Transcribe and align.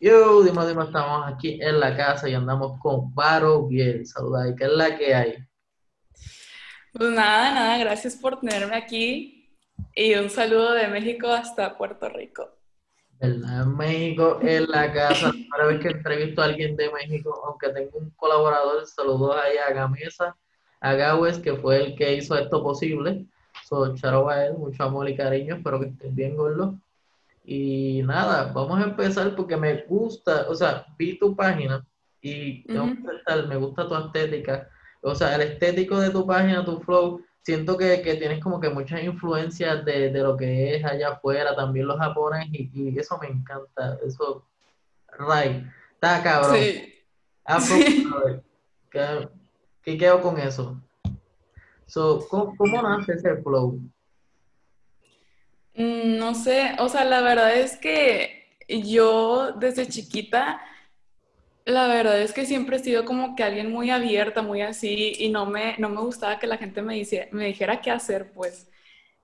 Yo, 0.00 0.44
dime, 0.44 0.64
dime, 0.64 0.84
estamos 0.84 1.26
aquí 1.26 1.58
en 1.60 1.80
la 1.80 1.96
casa 1.96 2.28
y 2.28 2.34
andamos 2.34 2.78
con 2.80 3.12
Varo 3.12 3.66
Biel. 3.66 4.06
Saluda, 4.06 4.54
¿qué 4.54 4.64
es 4.64 4.70
la 4.70 4.96
que 4.96 5.12
hay? 5.12 5.34
Pues 6.92 7.10
nada, 7.10 7.52
nada, 7.52 7.78
gracias 7.78 8.14
por 8.14 8.38
tenerme 8.38 8.76
aquí 8.76 9.50
y 9.96 10.14
un 10.14 10.30
saludo 10.30 10.74
de 10.74 10.86
México 10.86 11.26
hasta 11.26 11.76
Puerto 11.76 12.08
Rico. 12.08 12.48
¿Verdad? 13.18 13.66
México, 13.66 14.38
en 14.40 14.70
la 14.70 14.92
casa. 14.92 15.30
Primera 15.30 15.66
vez 15.66 15.80
que 15.80 15.88
entrevisto 15.88 16.42
a 16.42 16.44
alguien 16.44 16.76
de 16.76 16.92
México, 16.92 17.42
aunque 17.44 17.70
tengo 17.70 17.98
un 17.98 18.10
colaborador, 18.10 18.86
saludos 18.86 19.34
ahí 19.42 19.56
a 19.56 19.74
Gamesa, 19.74 20.36
a 20.80 20.92
Gawes, 20.94 21.40
que 21.40 21.56
fue 21.56 21.76
el 21.84 21.96
que 21.96 22.14
hizo 22.14 22.38
esto 22.38 22.62
posible. 22.62 23.26
So, 23.64 23.96
charo 23.96 24.28
a 24.28 24.46
él, 24.46 24.54
mucho 24.54 24.84
amor 24.84 25.08
y 25.08 25.16
cariño, 25.16 25.56
espero 25.56 25.80
que 25.80 25.86
estés 25.86 26.14
bien, 26.14 26.36
gordo. 26.36 26.78
Y 27.50 28.02
nada, 28.02 28.52
vamos 28.52 28.78
a 28.78 28.84
empezar 28.84 29.34
porque 29.34 29.56
me 29.56 29.82
gusta, 29.84 30.44
o 30.50 30.54
sea, 30.54 30.84
vi 30.98 31.18
tu 31.18 31.34
página 31.34 31.82
y 32.20 32.62
tengo 32.64 32.84
Ujú. 32.84 33.08
aceptar, 33.08 33.46
me 33.48 33.56
gusta 33.56 33.88
tu 33.88 33.94
estética, 33.94 34.68
o 35.00 35.14
sea, 35.14 35.34
el 35.34 35.40
estético 35.40 35.98
de 35.98 36.10
tu 36.10 36.26
página, 36.26 36.62
tu 36.62 36.78
flow, 36.80 37.22
siento 37.40 37.78
que, 37.78 38.02
que 38.02 38.16
tienes 38.16 38.42
como 38.44 38.60
que 38.60 38.68
muchas 38.68 39.02
influencias 39.02 39.82
de, 39.86 40.10
de 40.10 40.22
lo 40.22 40.36
que 40.36 40.76
es 40.76 40.84
allá 40.84 41.08
afuera, 41.12 41.56
también 41.56 41.86
los 41.86 41.96
japoneses, 41.96 42.50
y, 42.52 42.70
y 42.74 42.98
eso 42.98 43.16
me 43.16 43.28
encanta, 43.28 43.98
eso, 44.04 44.44
Ray, 45.18 45.66
está 45.94 46.22
cabrón, 46.22 46.54
Sí, 46.54 46.94
Afro, 47.46 47.76
sí. 47.76 48.06
brother, 48.10 48.42
¿qué, 48.90 49.28
qué 49.84 49.96
quedo 49.96 50.20
con 50.20 50.38
eso? 50.38 50.78
So, 51.86 52.26
¿cómo, 52.28 52.54
cómo 52.58 52.82
nace 52.82 53.14
ese 53.14 53.36
flow? 53.38 53.80
Mm, 55.78 56.18
No 56.18 56.34
sé, 56.34 56.72
o 56.78 56.88
sea, 56.88 57.04
la 57.04 57.20
verdad 57.22 57.56
es 57.56 57.76
que 57.78 58.46
yo 58.68 59.52
desde 59.52 59.88
chiquita, 59.88 60.60
la 61.64 61.86
verdad 61.88 62.20
es 62.22 62.32
que 62.32 62.46
siempre 62.46 62.76
he 62.76 62.80
sido 62.80 63.04
como 63.04 63.36
que 63.36 63.44
alguien 63.44 63.70
muy 63.70 63.90
abierta, 63.90 64.42
muy 64.42 64.62
así, 64.62 65.14
y 65.18 65.28
no 65.30 65.46
me, 65.46 65.76
no 65.78 65.88
me 65.90 66.00
gustaba 66.00 66.38
que 66.38 66.46
la 66.46 66.56
gente 66.58 66.80
me, 66.82 66.94
dice, 66.94 67.28
me 67.32 67.46
dijera 67.46 67.80
qué 67.80 67.90
hacer, 67.90 68.32
pues. 68.32 68.68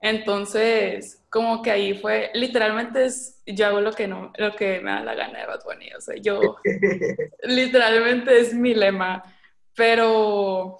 Entonces, 0.01 1.23
como 1.29 1.61
que 1.63 1.71
ahí 1.71 1.95
fue, 1.95 2.31
literalmente 2.35 3.05
es, 3.05 3.41
yo 3.47 3.67
hago 3.67 3.81
lo 3.81 3.93
que 3.93 4.07
no, 4.07 4.33
lo 4.37 4.55
que 4.55 4.79
me 4.81 4.91
da 4.91 5.01
la 5.03 5.15
gana 5.15 5.39
de 5.41 5.47
Bad 5.47 5.63
Bunny, 5.65 5.93
o 5.97 6.01
sea, 6.01 6.15
yo 6.17 6.57
Literalmente 7.43 8.39
es 8.39 8.53
mi 8.53 8.75
lema. 8.75 9.23
Pero 9.75 10.77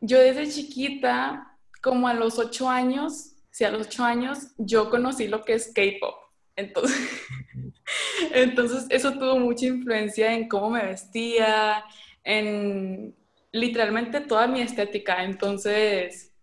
yo 0.00 0.20
desde 0.20 0.48
chiquita, 0.50 1.58
como 1.82 2.08
a 2.08 2.14
los 2.14 2.38
ocho 2.38 2.68
años, 2.70 3.35
sí, 3.56 3.64
a 3.64 3.70
los 3.70 3.86
ocho 3.86 4.04
años, 4.04 4.48
yo 4.58 4.90
conocí 4.90 5.28
lo 5.28 5.42
que 5.42 5.54
es 5.54 5.72
K-pop. 5.72 6.14
Entonces, 6.56 6.98
entonces, 8.34 8.84
eso 8.90 9.14
tuvo 9.14 9.38
mucha 9.38 9.64
influencia 9.64 10.34
en 10.34 10.46
cómo 10.46 10.68
me 10.68 10.84
vestía, 10.84 11.82
en 12.22 13.16
literalmente 13.52 14.20
toda 14.20 14.46
mi 14.46 14.60
estética. 14.60 15.24
Entonces, 15.24 16.34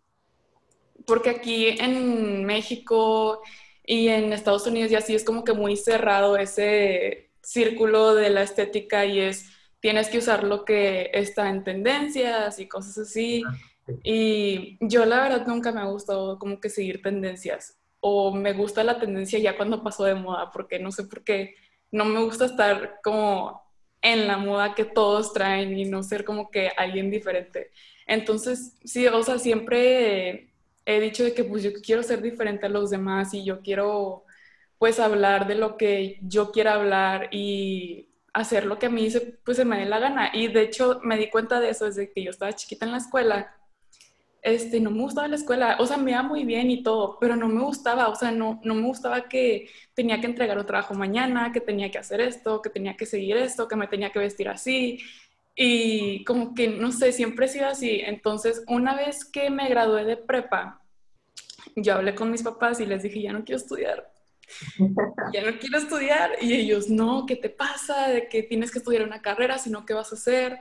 porque 1.06 1.30
aquí 1.30 1.68
en 1.80 2.46
México 2.46 3.44
y 3.86 4.08
en 4.08 4.34
Estados 4.34 4.66
Unidos 4.66 4.92
y 4.92 4.96
así 4.96 5.14
es 5.14 5.24
como 5.24 5.44
que 5.44 5.54
muy 5.54 5.78
cerrado 5.78 6.36
ese 6.36 7.30
círculo 7.44 8.16
de 8.16 8.32
la 8.32 8.42
estética 8.42 9.06
y 9.06 9.20
es 9.20 9.52
tienes 9.80 10.10
que 10.10 10.18
usar 10.18 10.44
lo 10.46 10.66
que 10.66 11.12
está 11.14 11.48
en 11.50 11.64
tendencias 11.64 12.58
y 12.58 12.68
cosas 12.68 12.98
así. 12.98 13.44
Y 14.04 14.78
yo 14.80 15.06
la 15.06 15.24
verdad 15.24 15.48
nunca 15.48 15.72
me 15.72 15.82
ha 15.82 15.86
gustado 15.86 16.40
como 16.40 16.60
que 16.60 16.70
seguir 16.70 17.02
tendencias 17.02 17.78
o 18.00 18.34
me 18.34 18.54
gusta 18.54 18.84
la 18.84 19.00
tendencia 19.00 19.40
ya 19.40 19.58
cuando 19.58 19.84
pasó 19.84 20.04
de 20.06 20.16
moda 20.16 20.52
porque 20.52 20.80
no 20.80 20.92
sé 20.92 21.04
por 21.06 21.24
qué 21.24 21.56
no 21.92 22.06
me 22.06 22.22
gusta 22.24 22.46
estar 22.46 23.00
como 23.04 23.62
en 24.02 24.28
la 24.28 24.38
moda 24.38 24.76
que 24.76 24.84
todos 24.84 25.32
traen 25.34 25.78
y 25.78 25.86
no 25.86 26.04
ser 26.04 26.26
como 26.26 26.52
que 26.52 26.70
alguien 26.76 27.10
diferente. 27.10 27.72
Entonces, 28.06 28.78
sí, 28.84 29.08
o 29.08 29.24
sea, 29.24 29.40
siempre 29.40 30.54
he 30.86 31.00
dicho 31.00 31.24
de 31.24 31.34
que 31.34 31.46
pues 31.46 31.64
yo 31.64 31.72
quiero 31.82 32.04
ser 32.04 32.22
diferente 32.22 32.66
a 32.66 32.70
los 32.70 32.90
demás 32.90 33.34
y 33.34 33.46
yo 33.46 33.62
quiero 33.62 34.26
pues 34.78 35.00
hablar 35.00 35.48
de 35.48 35.56
lo 35.56 35.78
que 35.78 36.20
yo 36.22 36.52
quiera 36.52 36.74
hablar 36.74 37.30
y 37.32 38.10
hacer 38.34 38.66
lo 38.66 38.80
que 38.80 38.88
a 38.88 38.90
mí 38.90 39.10
se, 39.10 39.22
pues 39.22 39.56
se 39.58 39.64
me 39.64 39.80
dé 39.80 39.86
la 39.86 40.00
gana. 40.00 40.32
Y 40.34 40.50
de 40.50 40.64
hecho 40.64 41.00
me 41.04 41.18
di 41.18 41.30
cuenta 41.30 41.62
de 41.62 41.70
eso 41.70 41.86
desde 41.86 42.12
que 42.12 42.24
yo 42.24 42.32
estaba 42.32 42.54
chiquita 42.54 42.86
en 42.86 42.92
la 42.92 42.98
escuela. 42.98 43.56
Este, 44.44 44.82
no 44.82 44.92
me 44.92 45.00
gustaba 45.00 45.30
la 45.30 45.38
escuela, 45.38 45.78
o 45.80 45.86
sea, 45.86 45.96
me 45.96 46.12
iba 46.12 46.22
muy 46.22 46.44
bien 46.44 46.70
y 46.70 46.84
todo, 46.84 47.18
pero 47.18 47.38
no 47.38 47.48
me 47.48 47.62
gustaba, 47.62 48.10
o 48.10 48.16
sea, 48.16 48.30
no, 48.32 48.60
no 48.66 48.76
me 48.76 48.86
gustaba 48.86 49.30
que 49.30 49.70
tenía 49.94 50.20
que 50.20 50.28
entregar 50.28 50.58
un 50.58 50.66
trabajo 50.66 50.94
mañana, 50.94 51.54
que 51.54 51.62
tenía 51.62 51.90
que 51.90 51.98
hacer 51.98 52.20
esto, 52.20 52.62
que 52.62 52.70
tenía 52.70 52.98
que 52.98 53.06
seguir 53.06 53.38
esto, 53.38 53.70
que 53.70 53.78
me 53.78 53.88
tenía 53.88 54.12
que 54.12 54.20
vestir 54.20 54.50
así. 54.50 55.00
Y 55.56 56.26
como 56.26 56.54
que, 56.54 56.68
no 56.68 56.92
sé, 56.92 57.14
siempre 57.14 57.46
he 57.46 57.50
sido 57.50 57.68
así. 57.68 58.02
Entonces, 58.04 58.64
una 58.68 58.96
vez 58.96 59.24
que 59.24 59.50
me 59.50 59.70
gradué 59.70 60.04
de 60.04 60.18
prepa, 60.18 60.82
yo 61.78 61.94
hablé 61.94 62.14
con 62.14 62.30
mis 62.30 62.44
papás 62.44 62.82
y 62.82 62.86
les 62.86 63.04
dije, 63.04 63.22
ya 63.22 63.32
no 63.32 63.46
quiero 63.46 63.58
estudiar, 63.62 64.12
ya 65.34 65.42
no 65.42 65.58
quiero 65.58 65.78
estudiar. 65.78 66.32
Y 66.42 66.54
ellos, 66.54 66.90
no, 66.90 67.26
¿qué 67.26 67.38
te 67.38 67.50
pasa? 67.50 68.10
De 68.10 68.28
que 68.28 68.44
tienes 68.44 68.72
que 68.72 68.80
estudiar 68.80 69.04
una 69.04 69.22
carrera, 69.22 69.58
sino 69.58 69.86
¿qué 69.86 69.94
vas 69.94 70.12
a 70.12 70.16
hacer? 70.16 70.60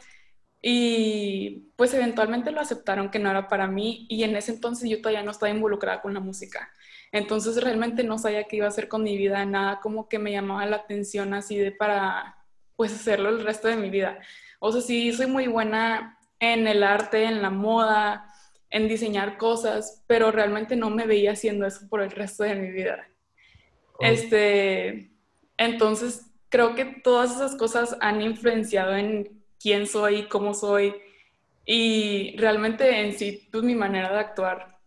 Y 0.64 1.72
pues 1.74 1.92
eventualmente 1.92 2.52
lo 2.52 2.60
aceptaron 2.60 3.10
que 3.10 3.18
no 3.18 3.28
era 3.28 3.48
para 3.48 3.66
mí 3.66 4.06
y 4.08 4.22
en 4.22 4.36
ese 4.36 4.52
entonces 4.52 4.88
yo 4.88 5.00
todavía 5.00 5.24
no 5.24 5.32
estaba 5.32 5.50
involucrada 5.50 6.00
con 6.00 6.14
la 6.14 6.20
música. 6.20 6.70
Entonces 7.10 7.62
realmente 7.62 8.04
no 8.04 8.16
sabía 8.16 8.44
qué 8.44 8.56
iba 8.56 8.66
a 8.66 8.68
hacer 8.68 8.86
con 8.86 9.02
mi 9.02 9.16
vida, 9.16 9.44
nada 9.44 9.80
como 9.80 10.08
que 10.08 10.20
me 10.20 10.30
llamaba 10.30 10.64
la 10.66 10.76
atención 10.76 11.34
así 11.34 11.58
de 11.58 11.72
para 11.72 12.36
pues 12.76 12.92
hacerlo 12.92 13.28
el 13.28 13.44
resto 13.44 13.66
de 13.66 13.76
mi 13.76 13.90
vida. 13.90 14.20
O 14.60 14.70
sea, 14.70 14.80
sí, 14.80 15.12
soy 15.12 15.26
muy 15.26 15.48
buena 15.48 16.18
en 16.38 16.68
el 16.68 16.84
arte, 16.84 17.24
en 17.24 17.42
la 17.42 17.50
moda, 17.50 18.32
en 18.70 18.88
diseñar 18.88 19.36
cosas, 19.36 20.04
pero 20.06 20.30
realmente 20.30 20.76
no 20.76 20.90
me 20.90 21.06
veía 21.06 21.32
haciendo 21.32 21.66
eso 21.66 21.88
por 21.88 22.00
el 22.00 22.10
resto 22.12 22.44
de 22.44 22.54
mi 22.54 22.70
vida. 22.70 23.08
Este, 24.00 25.12
entonces, 25.56 26.26
creo 26.48 26.74
que 26.74 26.84
todas 26.84 27.32
esas 27.32 27.56
cosas 27.56 27.96
han 28.00 28.22
influenciado 28.22 28.96
en 28.96 29.41
quién 29.62 29.86
soy, 29.86 30.28
cómo 30.28 30.54
soy 30.54 30.94
y 31.64 32.36
realmente 32.36 33.00
en 33.00 33.12
sí, 33.12 33.48
pues 33.50 33.62
mi 33.62 33.74
manera 33.74 34.12
de 34.12 34.18
actuar. 34.18 34.78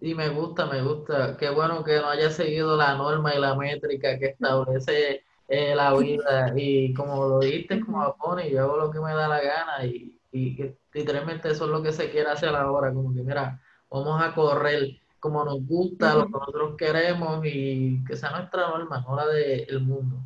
Y 0.00 0.14
me 0.14 0.28
gusta, 0.28 0.66
me 0.66 0.80
gusta. 0.82 1.36
Qué 1.36 1.50
bueno 1.50 1.82
que 1.84 1.96
no 1.96 2.08
haya 2.08 2.30
seguido 2.30 2.76
la 2.76 2.94
norma 2.94 3.34
y 3.34 3.40
la 3.40 3.54
métrica 3.54 4.18
que 4.18 4.26
establece 4.26 5.24
eh, 5.48 5.74
la 5.74 5.94
vida. 5.94 6.52
Y 6.56 6.94
como 6.94 7.26
lo 7.26 7.40
dijiste, 7.40 7.80
como 7.80 8.14
y 8.40 8.50
yo 8.50 8.62
hago 8.62 8.76
lo 8.76 8.90
que 8.90 9.00
me 9.00 9.12
da 9.12 9.28
la 9.28 9.40
gana. 9.40 9.84
Y, 9.84 10.16
y 10.32 10.74
literalmente 10.92 11.50
eso 11.50 11.64
es 11.64 11.70
lo 11.70 11.82
que 11.82 11.92
se 11.92 12.10
quiere 12.10 12.30
hacer 12.30 12.54
ahora. 12.54 12.92
Como 12.92 13.12
que, 13.12 13.22
mira, 13.22 13.60
vamos 13.90 14.22
a 14.22 14.34
correr 14.34 15.00
como 15.20 15.44
nos 15.44 15.66
gusta, 15.66 16.14
lo 16.14 16.26
que 16.26 16.32
nosotros 16.32 16.76
queremos 16.76 17.44
y 17.44 18.04
que 18.04 18.16
sea 18.16 18.30
nuestra 18.30 18.68
norma, 18.68 19.00
no 19.00 19.16
la 19.16 19.26
del 19.26 19.80
mundo. 19.80 20.22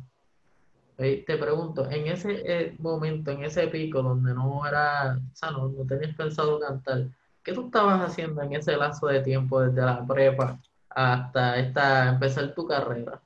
Eh, 0.97 1.23
te 1.25 1.37
pregunto, 1.37 1.89
en 1.89 2.07
ese 2.07 2.43
eh, 2.45 2.75
momento, 2.79 3.31
en 3.31 3.43
ese 3.43 3.67
pico 3.67 4.01
donde 4.01 4.33
no 4.33 4.65
era, 4.67 5.17
o 5.17 5.35
sea, 5.35 5.51
no, 5.51 5.69
no 5.69 5.85
tenías 5.85 6.15
pensado 6.15 6.59
cantar, 6.59 7.07
¿qué 7.43 7.51
tú 7.53 7.65
estabas 7.65 8.09
haciendo 8.09 8.41
en 8.41 8.53
ese 8.53 8.77
lazo 8.77 9.07
de 9.07 9.21
tiempo 9.21 9.61
desde 9.61 9.81
la 9.81 10.05
prepa 10.05 10.59
hasta 10.89 11.57
esta, 11.57 12.09
empezar 12.09 12.53
tu 12.53 12.67
carrera? 12.67 13.19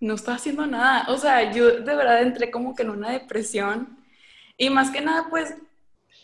No 0.00 0.14
estaba 0.14 0.36
haciendo 0.36 0.66
nada. 0.66 1.06
O 1.08 1.16
sea, 1.16 1.52
yo 1.52 1.80
de 1.80 1.94
verdad 1.94 2.22
entré 2.22 2.50
como 2.50 2.74
que 2.74 2.82
en 2.82 2.90
una 2.90 3.10
depresión 3.10 3.96
y 4.56 4.70
más 4.70 4.90
que 4.90 5.00
nada, 5.00 5.26
pues 5.30 5.54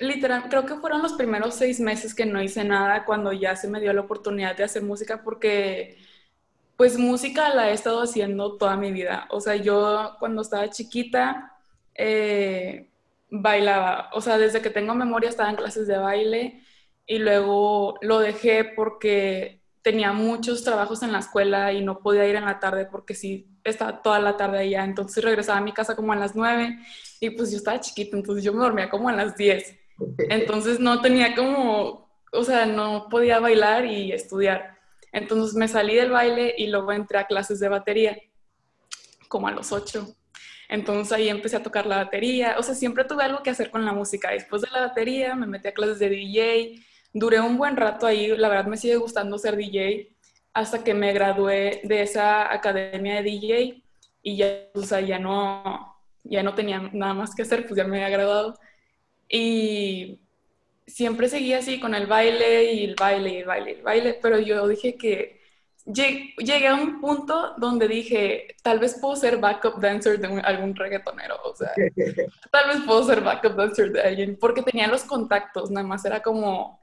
literal, 0.00 0.48
creo 0.48 0.66
que 0.66 0.74
fueron 0.76 1.02
los 1.02 1.12
primeros 1.12 1.54
seis 1.54 1.80
meses 1.80 2.14
que 2.14 2.26
no 2.26 2.42
hice 2.42 2.64
nada 2.64 3.04
cuando 3.04 3.32
ya 3.32 3.54
se 3.56 3.68
me 3.68 3.80
dio 3.80 3.92
la 3.92 4.02
oportunidad 4.02 4.56
de 4.56 4.64
hacer 4.64 4.82
música 4.82 5.22
porque 5.22 5.96
Pues 6.76 6.98
música 6.98 7.54
la 7.54 7.70
he 7.70 7.72
estado 7.72 8.02
haciendo 8.02 8.56
toda 8.56 8.76
mi 8.76 8.92
vida. 8.92 9.26
O 9.30 9.40
sea, 9.40 9.56
yo 9.56 10.16
cuando 10.18 10.42
estaba 10.42 10.70
chiquita 10.70 11.52
eh, 11.94 12.90
bailaba. 13.30 14.10
O 14.12 14.20
sea, 14.20 14.38
desde 14.38 14.62
que 14.62 14.70
tengo 14.70 14.94
memoria 14.94 15.30
estaba 15.30 15.50
en 15.50 15.56
clases 15.56 15.86
de 15.86 15.98
baile 15.98 16.62
y 17.06 17.18
luego 17.18 17.98
lo 18.00 18.18
dejé 18.18 18.64
porque 18.64 19.60
tenía 19.82 20.12
muchos 20.12 20.64
trabajos 20.64 21.02
en 21.02 21.12
la 21.12 21.18
escuela 21.18 21.72
y 21.72 21.84
no 21.84 21.98
podía 21.98 22.26
ir 22.26 22.36
en 22.36 22.46
la 22.46 22.58
tarde 22.58 22.86
porque 22.86 23.14
sí 23.14 23.46
estaba 23.64 24.02
toda 24.02 24.18
la 24.18 24.36
tarde 24.36 24.58
allá. 24.58 24.84
Entonces 24.84 25.22
regresaba 25.22 25.58
a 25.58 25.62
mi 25.62 25.72
casa 25.72 25.94
como 25.94 26.12
a 26.12 26.16
las 26.16 26.34
nueve 26.34 26.78
y 27.20 27.30
pues 27.30 27.50
yo 27.50 27.58
estaba 27.58 27.80
chiquita, 27.80 28.16
entonces 28.16 28.44
yo 28.44 28.52
me 28.52 28.60
dormía 28.60 28.90
como 28.90 29.08
a 29.08 29.12
las 29.12 29.36
diez. 29.36 29.76
Entonces 30.30 30.80
no 30.80 31.00
tenía 31.00 31.34
como, 31.34 32.08
o 32.32 32.44
sea, 32.44 32.66
no 32.66 33.08
podía 33.10 33.40
bailar 33.40 33.84
y 33.84 34.12
estudiar. 34.12 34.73
Entonces 35.12 35.54
me 35.54 35.68
salí 35.68 35.94
del 35.94 36.10
baile 36.10 36.54
y 36.56 36.66
luego 36.68 36.92
entré 36.92 37.18
a 37.18 37.26
clases 37.26 37.60
de 37.60 37.68
batería, 37.68 38.18
como 39.28 39.48
a 39.48 39.52
los 39.52 39.72
ocho. 39.72 40.16
Entonces 40.68 41.12
ahí 41.12 41.28
empecé 41.28 41.56
a 41.56 41.62
tocar 41.62 41.86
la 41.86 41.96
batería. 41.96 42.56
O 42.58 42.62
sea, 42.62 42.74
siempre 42.74 43.04
tuve 43.04 43.24
algo 43.24 43.42
que 43.42 43.50
hacer 43.50 43.70
con 43.70 43.84
la 43.84 43.92
música. 43.92 44.30
Después 44.30 44.62
de 44.62 44.70
la 44.70 44.80
batería 44.80 45.34
me 45.34 45.46
metí 45.46 45.68
a 45.68 45.74
clases 45.74 45.98
de 45.98 46.08
DJ. 46.08 46.84
Duré 47.12 47.40
un 47.40 47.56
buen 47.56 47.76
rato 47.76 48.06
ahí. 48.06 48.28
La 48.36 48.48
verdad 48.48 48.66
me 48.66 48.76
sigue 48.76 48.96
gustando 48.96 49.38
ser 49.38 49.56
DJ 49.56 50.14
hasta 50.54 50.84
que 50.84 50.94
me 50.94 51.12
gradué 51.12 51.80
de 51.82 52.02
esa 52.02 52.52
academia 52.52 53.16
de 53.16 53.22
DJ 53.22 53.82
y 54.22 54.36
ya, 54.36 54.68
o 54.74 54.82
sea, 54.82 55.00
ya 55.00 55.18
no, 55.18 55.96
ya 56.22 56.42
no 56.42 56.54
tenía 56.54 56.80
nada 56.92 57.12
más 57.12 57.34
que 57.34 57.42
hacer, 57.42 57.66
pues 57.66 57.76
ya 57.76 57.84
me 57.84 57.96
había 57.96 58.16
graduado. 58.16 58.54
Y 59.28 60.20
siempre 60.86 61.28
seguía 61.28 61.58
así 61.58 61.80
con 61.80 61.94
el 61.94 62.06
baile 62.06 62.72
y 62.72 62.84
el 62.84 62.94
baile 62.94 63.30
y 63.30 63.36
el 63.38 63.44
baile 63.44 63.70
y 63.70 63.74
el 63.74 63.82
baile, 63.82 64.18
pero 64.20 64.38
yo 64.38 64.66
dije 64.68 64.96
que 64.96 65.40
llegué 65.86 66.66
a 66.66 66.74
un 66.74 67.00
punto 67.00 67.54
donde 67.58 67.86
dije, 67.88 68.56
tal 68.62 68.78
vez 68.78 68.98
puedo 69.00 69.16
ser 69.16 69.36
backup 69.38 69.80
dancer 69.80 70.18
de 70.18 70.40
algún 70.40 70.74
reggaetonero, 70.74 71.36
o 71.44 71.54
sea, 71.54 71.72
tal 72.50 72.68
vez 72.68 72.80
puedo 72.86 73.04
ser 73.04 73.20
backup 73.20 73.54
dancer 73.54 73.92
de 73.92 74.00
alguien, 74.00 74.38
porque 74.40 74.62
tenía 74.62 74.86
los 74.86 75.04
contactos, 75.04 75.70
nada 75.70 75.86
más 75.86 76.04
era 76.04 76.22
como 76.22 76.80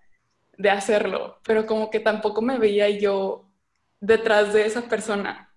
de 0.57 0.69
hacerlo, 0.69 1.39
pero 1.44 1.65
como 1.65 1.89
que 1.89 2.00
tampoco 2.00 2.42
me 2.42 2.59
veía 2.59 2.89
yo 2.89 3.50
detrás 4.00 4.53
de 4.53 4.65
esa 4.65 4.83
persona, 4.83 5.51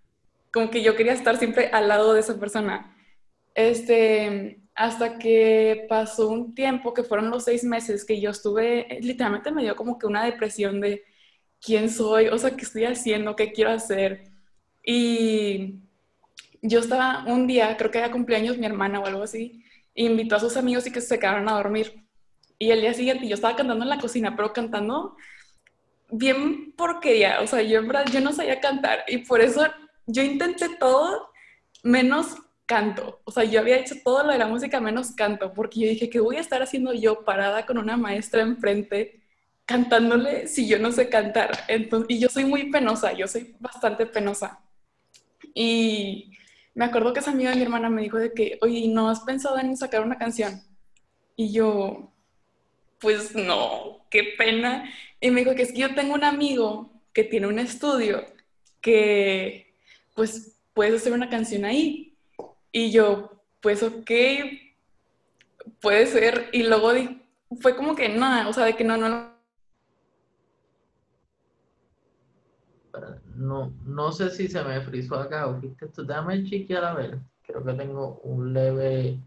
como 0.52 0.70
que 0.70 0.82
yo 0.82 0.96
quería 0.96 1.12
estar 1.12 1.36
siempre 1.36 1.68
al 1.72 1.88
lado 1.88 2.14
de 2.14 2.20
esa 2.20 2.38
persona. 2.38 2.96
Este, 3.54 4.63
hasta 4.74 5.18
que 5.18 5.86
pasó 5.88 6.28
un 6.28 6.54
tiempo, 6.54 6.94
que 6.94 7.04
fueron 7.04 7.30
los 7.30 7.44
seis 7.44 7.64
meses, 7.64 8.04
que 8.04 8.20
yo 8.20 8.30
estuve, 8.30 8.98
literalmente 9.00 9.52
me 9.52 9.62
dio 9.62 9.76
como 9.76 9.98
que 9.98 10.06
una 10.06 10.24
depresión 10.24 10.80
de 10.80 11.04
quién 11.60 11.88
soy, 11.90 12.28
o 12.28 12.38
sea, 12.38 12.56
qué 12.56 12.62
estoy 12.64 12.84
haciendo, 12.84 13.36
qué 13.36 13.52
quiero 13.52 13.70
hacer. 13.70 14.32
Y 14.84 15.80
yo 16.62 16.80
estaba 16.80 17.24
un 17.26 17.46
día, 17.46 17.76
creo 17.76 17.90
que 17.90 17.98
era 17.98 18.10
cumpleaños 18.10 18.58
mi 18.58 18.66
hermana 18.66 19.00
o 19.00 19.06
algo 19.06 19.22
así, 19.22 19.64
e 19.94 20.04
invitó 20.04 20.36
a 20.36 20.40
sus 20.40 20.56
amigos 20.56 20.86
y 20.86 20.92
que 20.92 21.00
se 21.00 21.18
quedaron 21.18 21.48
a 21.48 21.54
dormir. 21.54 22.04
Y 22.58 22.70
el 22.70 22.80
día 22.80 22.94
siguiente 22.94 23.28
yo 23.28 23.34
estaba 23.34 23.56
cantando 23.56 23.84
en 23.84 23.90
la 23.90 23.98
cocina, 23.98 24.34
pero 24.36 24.52
cantando 24.52 25.16
bien 26.10 26.72
porquería, 26.72 27.40
o 27.40 27.46
sea, 27.46 27.62
yo 27.62 27.78
en 27.78 27.88
verdad, 27.88 28.06
yo 28.12 28.20
no 28.20 28.32
sabía 28.32 28.60
cantar 28.60 29.04
y 29.08 29.18
por 29.18 29.40
eso 29.40 29.66
yo 30.06 30.22
intenté 30.22 30.68
todo 30.78 31.30
menos 31.82 32.36
canto, 32.66 33.20
o 33.24 33.30
sea, 33.30 33.44
yo 33.44 33.60
había 33.60 33.78
hecho 33.78 33.96
todo 34.02 34.24
lo 34.24 34.32
de 34.32 34.38
la 34.38 34.46
música 34.46 34.80
menos 34.80 35.12
canto, 35.12 35.52
porque 35.52 35.80
yo 35.80 35.88
dije, 35.88 36.10
¿qué 36.10 36.20
voy 36.20 36.36
a 36.36 36.40
estar 36.40 36.62
haciendo 36.62 36.92
yo 36.94 37.24
parada 37.24 37.66
con 37.66 37.78
una 37.78 37.96
maestra 37.96 38.42
enfrente? 38.42 39.24
cantándole 39.66 40.46
si 40.46 40.68
yo 40.68 40.78
no 40.78 40.92
sé 40.92 41.08
cantar. 41.08 41.64
Entonces, 41.68 42.10
y 42.10 42.20
yo 42.20 42.28
soy 42.28 42.44
muy 42.44 42.70
penosa, 42.70 43.12
yo 43.12 43.26
soy 43.26 43.54
bastante 43.58 44.06
penosa. 44.06 44.60
Y 45.54 46.32
me 46.74 46.84
acuerdo 46.84 47.12
que 47.12 47.20
esa 47.20 47.30
amiga 47.30 47.50
de 47.50 47.56
mi 47.56 47.62
hermana 47.62 47.90
me 47.90 48.02
dijo 48.02 48.18
de 48.18 48.32
que, 48.32 48.58
oye, 48.62 48.88
¿no 48.88 49.08
has 49.08 49.20
pensado 49.20 49.58
en 49.58 49.76
sacar 49.76 50.02
una 50.02 50.18
canción? 50.18 50.62
Y 51.36 51.52
yo, 51.52 52.12
pues 52.98 53.34
no, 53.34 54.06
qué 54.10 54.34
pena. 54.36 54.90
Y 55.20 55.30
me 55.30 55.40
dijo 55.40 55.54
que 55.54 55.62
es 55.62 55.72
que 55.72 55.78
yo 55.78 55.94
tengo 55.94 56.14
un 56.14 56.24
amigo 56.24 56.90
que 57.12 57.24
tiene 57.24 57.46
un 57.46 57.58
estudio 57.58 58.24
que, 58.80 59.74
pues, 60.14 60.56
puedes 60.74 60.94
hacer 61.00 61.12
una 61.12 61.30
canción 61.30 61.64
ahí. 61.64 62.13
Y 62.76 62.90
yo, 62.90 63.30
pues, 63.60 63.84
ok, 63.84 64.10
puede 65.80 66.06
ser. 66.06 66.50
Y 66.52 66.64
luego 66.64 66.90
fue 67.60 67.76
como 67.76 67.94
que 67.94 68.08
nada, 68.08 68.48
o 68.48 68.52
sea, 68.52 68.64
de 68.64 68.74
que 68.74 68.82
no, 68.82 68.96
no 68.96 69.32
no, 73.36 73.72
no 73.84 74.10
sé 74.10 74.30
si 74.30 74.48
se 74.48 74.62
me 74.64 74.80
frizó 74.80 75.20
acá 75.20 75.46
o 75.46 75.54
viste 75.54 75.86
esto. 75.86 76.02
Déjame 76.02 76.42
chequear 76.42 76.84
a 76.84 76.94
ver. 76.94 77.20
Creo 77.46 77.64
que 77.64 77.74
tengo 77.74 78.20
un 78.24 78.52
leve 78.52 79.20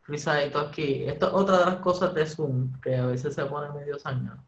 frizadito 0.00 0.58
aquí. 0.58 1.04
Esto 1.04 1.28
es 1.28 1.34
otra 1.34 1.58
de 1.58 1.66
las 1.66 1.76
cosas 1.76 2.14
de 2.14 2.24
Zoom, 2.24 2.72
que 2.80 2.96
a 2.96 3.06
veces 3.06 3.34
se 3.34 3.44
pone 3.44 3.70
medio 3.78 3.98
sañado. 3.98 4.42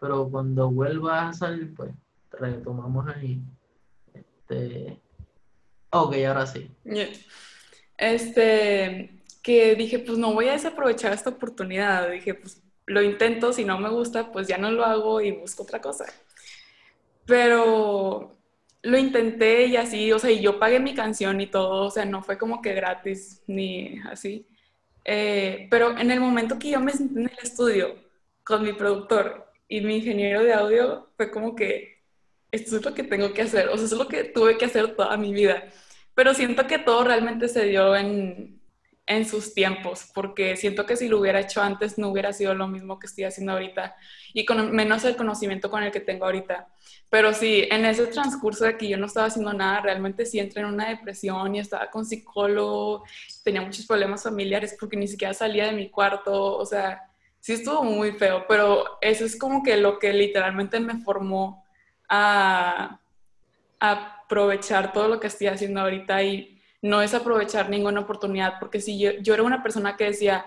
Pero 0.00 0.26
cuando 0.30 0.70
vuelva 0.70 1.28
a 1.28 1.32
salir, 1.34 1.74
pues 1.74 1.92
retomamos 2.30 3.06
ahí. 3.08 3.42
Este. 4.14 4.98
Ok, 5.90 6.14
ahora 6.26 6.46
sí. 6.46 6.70
Este, 8.00 9.10
que 9.42 9.74
dije, 9.76 9.98
pues 10.00 10.18
no 10.18 10.32
voy 10.32 10.48
a 10.48 10.52
desaprovechar 10.52 11.12
esta 11.12 11.30
oportunidad. 11.30 12.10
Dije, 12.10 12.34
pues 12.34 12.62
lo 12.86 13.02
intento, 13.02 13.52
si 13.52 13.64
no 13.64 13.78
me 13.78 13.90
gusta, 13.90 14.32
pues 14.32 14.48
ya 14.48 14.58
no 14.58 14.70
lo 14.70 14.84
hago 14.84 15.20
y 15.20 15.32
busco 15.32 15.62
otra 15.64 15.80
cosa. 15.80 16.06
Pero 17.26 18.36
lo 18.82 18.98
intenté 18.98 19.66
y 19.66 19.76
así, 19.76 20.10
o 20.12 20.18
sea, 20.18 20.30
y 20.30 20.40
yo 20.40 20.58
pagué 20.58 20.80
mi 20.80 20.94
canción 20.94 21.40
y 21.40 21.46
todo, 21.46 21.86
o 21.86 21.90
sea, 21.90 22.04
no 22.06 22.22
fue 22.22 22.38
como 22.38 22.62
que 22.62 22.72
gratis 22.74 23.42
ni 23.46 23.98
así. 24.10 24.46
Eh, 25.04 25.68
pero 25.70 25.98
en 25.98 26.10
el 26.10 26.20
momento 26.20 26.58
que 26.58 26.70
yo 26.70 26.80
me 26.80 26.92
senté 26.92 27.20
en 27.20 27.28
el 27.28 27.38
estudio 27.42 27.96
con 28.44 28.62
mi 28.62 28.72
productor 28.72 29.52
y 29.68 29.80
mi 29.82 29.96
ingeniero 29.98 30.42
de 30.42 30.54
audio, 30.54 31.08
fue 31.16 31.30
como 31.30 31.54
que 31.54 32.00
esto 32.50 32.76
es 32.76 32.84
lo 32.84 32.94
que 32.94 33.04
tengo 33.04 33.32
que 33.32 33.42
hacer, 33.42 33.68
o 33.68 33.76
sea, 33.76 33.86
es 33.86 33.92
lo 33.92 34.08
que 34.08 34.24
tuve 34.24 34.58
que 34.58 34.64
hacer 34.66 34.96
toda 34.96 35.16
mi 35.16 35.32
vida. 35.32 35.64
Pero 36.14 36.34
siento 36.34 36.66
que 36.66 36.78
todo 36.78 37.04
realmente 37.04 37.48
se 37.48 37.64
dio 37.66 37.94
en, 37.96 38.60
en 39.06 39.24
sus 39.24 39.54
tiempos, 39.54 40.08
porque 40.14 40.56
siento 40.56 40.86
que 40.86 40.96
si 40.96 41.08
lo 41.08 41.18
hubiera 41.18 41.40
hecho 41.40 41.60
antes 41.60 41.98
no 41.98 42.10
hubiera 42.10 42.32
sido 42.32 42.54
lo 42.54 42.68
mismo 42.68 42.98
que 42.98 43.08
estoy 43.08 43.24
haciendo 43.24 43.52
ahorita 43.52 43.96
y 44.32 44.44
con 44.44 44.70
menos 44.72 45.04
el 45.04 45.16
conocimiento 45.16 45.68
con 45.68 45.82
el 45.82 45.90
que 45.90 45.98
tengo 45.98 46.26
ahorita. 46.26 46.68
Pero 47.08 47.34
sí, 47.34 47.66
en 47.70 47.84
ese 47.84 48.06
transcurso 48.06 48.64
de 48.64 48.76
que 48.76 48.88
yo 48.88 48.96
no 48.96 49.06
estaba 49.06 49.26
haciendo 49.26 49.52
nada, 49.52 49.80
realmente 49.80 50.24
sí 50.24 50.38
entré 50.38 50.60
en 50.60 50.68
una 50.68 50.90
depresión 50.90 51.56
y 51.56 51.58
estaba 51.58 51.90
con 51.90 52.04
psicólogo, 52.04 53.04
tenía 53.42 53.62
muchos 53.62 53.84
problemas 53.84 54.22
familiares 54.22 54.76
porque 54.78 54.96
ni 54.96 55.08
siquiera 55.08 55.34
salía 55.34 55.66
de 55.66 55.72
mi 55.72 55.90
cuarto, 55.90 56.56
o 56.56 56.64
sea, 56.64 57.02
sí 57.40 57.54
estuvo 57.54 57.82
muy 57.82 58.12
feo, 58.12 58.44
pero 58.46 58.98
eso 59.00 59.24
es 59.24 59.36
como 59.36 59.64
que 59.64 59.76
lo 59.76 59.98
que 59.98 60.12
literalmente 60.12 60.78
me 60.78 61.00
formó 61.02 61.64
a, 62.08 63.00
aprovechar 64.30 64.92
todo 64.92 65.08
lo 65.08 65.18
que 65.18 65.26
estoy 65.26 65.48
haciendo 65.48 65.80
ahorita 65.80 66.22
y 66.22 66.62
no 66.82 67.02
es 67.02 67.12
aprovechar 67.14 67.68
ninguna 67.68 68.00
oportunidad, 68.00 68.54
porque 68.60 68.80
si 68.80 68.98
yo, 68.98 69.10
yo 69.20 69.34
era 69.34 69.42
una 69.42 69.62
persona 69.62 69.96
que 69.96 70.04
decía, 70.04 70.46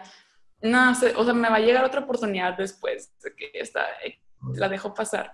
no, 0.61 0.91
o 0.91 1.23
sea, 1.23 1.33
me 1.33 1.49
va 1.49 1.57
a 1.57 1.59
llegar 1.59 1.83
otra 1.83 2.01
oportunidad 2.01 2.57
después 2.57 3.11
de 3.21 3.35
que 3.35 3.51
esta, 3.53 3.85
la 4.55 4.69
dejo 4.69 4.93
pasar 4.93 5.33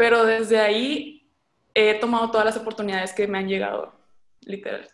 pero 0.00 0.24
desde 0.24 0.58
ahí 0.58 1.30
he 1.74 1.92
tomado 2.00 2.30
todas 2.30 2.46
las 2.46 2.56
oportunidades 2.56 3.12
que 3.12 3.28
me 3.28 3.36
han 3.36 3.48
llegado, 3.48 3.92
literal. 4.40 4.88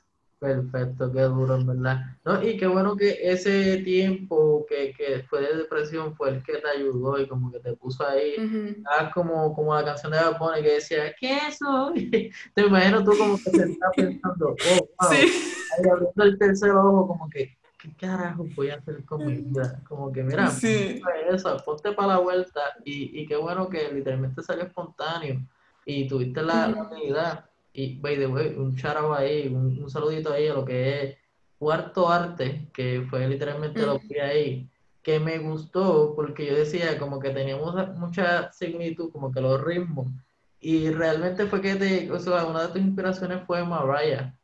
Perfecto, 0.47 1.11
qué 1.13 1.23
duro, 1.23 1.57
en 1.57 1.67
verdad. 1.67 2.05
No, 2.25 2.41
y 2.41 2.57
qué 2.57 2.69
bueno 2.69 2.97
que 2.97 3.19
ese 3.21 3.79
tiempo 3.79 4.65
que, 4.69 4.93
que, 4.93 5.25
fue 5.29 5.41
de 5.41 5.57
depresión 5.57 6.15
fue 6.15 6.31
el 6.31 6.45
que 6.45 6.59
te 6.59 6.69
ayudó 6.69 7.19
y 7.21 7.27
como 7.27 7.51
que 7.51 7.59
te 7.59 7.73
puso 7.73 8.07
ahí. 8.07 8.35
Uh 8.39 8.77
como, 9.13 9.53
como 9.55 9.75
la 9.75 9.85
canción 9.85 10.13
de 10.13 10.19
Japón 10.19 10.55
que 10.63 10.75
decía, 10.75 11.13
¿qué 11.19 11.39
soy? 11.51 12.31
Te 12.55 12.63
imagino 12.63 13.03
tú 13.03 13.19
como 13.19 13.37
que 13.37 13.51
te 13.51 13.73
estás 13.73 13.91
pensando, 13.97 14.51
oh, 14.51 14.89
wow. 15.01 15.11
Sí. 15.11 15.33
Ahí 15.77 15.91
abriendo 15.91 16.23
el 16.23 16.39
tercer 16.39 16.71
ojo, 16.71 17.09
como 17.09 17.29
que, 17.29 17.59
¿qué 17.81 17.93
carajo 17.97 18.47
voy 18.55 18.71
a 18.71 18.77
hacer 18.77 19.05
con 19.05 19.27
mi 19.27 19.39
vida? 19.39 19.83
Como 19.89 20.13
que, 20.13 20.23
mira, 20.23 20.49
sí. 20.49 21.03
eso, 21.29 21.57
ponte 21.65 21.91
para 21.93 22.15
la 22.15 22.19
vuelta 22.19 22.61
y, 22.85 23.21
y, 23.21 23.27
qué 23.27 23.37
bueno 23.37 23.69
que 23.69 23.91
literalmente 23.93 24.43
salió 24.43 24.65
espontáneo 24.65 25.41
y 25.85 26.07
tuviste 26.07 26.43
la, 26.43 26.89
la 27.09 27.46
Y, 27.79 27.99
by 28.01 28.17
the 28.17 28.27
way, 28.27 28.55
un 28.57 28.75
shout 28.75 28.97
ahí, 29.15 29.49
un, 29.49 29.91
saludito 29.91 30.33
ahí 30.33 30.49
a 30.49 30.55
lo 30.55 30.65
que 30.65 31.03
es 31.03 31.17
Cuarto 31.59 32.09
Arte, 32.09 32.71
que 32.73 33.07
fue 33.11 33.29
literalmente 33.29 33.83
lo 33.83 34.01
que 34.01 34.23
ahí, 34.23 34.71
que 35.03 35.21
me 35.21 35.39
gustó 35.39 36.15
porque 36.17 36.47
yo 36.47 36.55
decía 36.55 36.99
como 36.99 37.21
que 37.21 37.31
teníamos 37.31 37.75
mucha 37.99 38.51
similitud, 38.51 39.13
como 39.13 39.31
que 39.31 39.43
los 39.43 39.63
ritmos. 39.63 40.07
Y 40.59 40.89
realmente 40.89 41.45
fue 41.47 41.61
que 41.61 41.75
te, 41.75 42.11
o 42.11 42.19
sea, 42.19 42.47
una 42.47 42.63
de 42.63 42.69
tus 42.69 42.81
inspiraciones 42.81 43.43
fue 43.47 43.63
Mariah. 43.63 44.35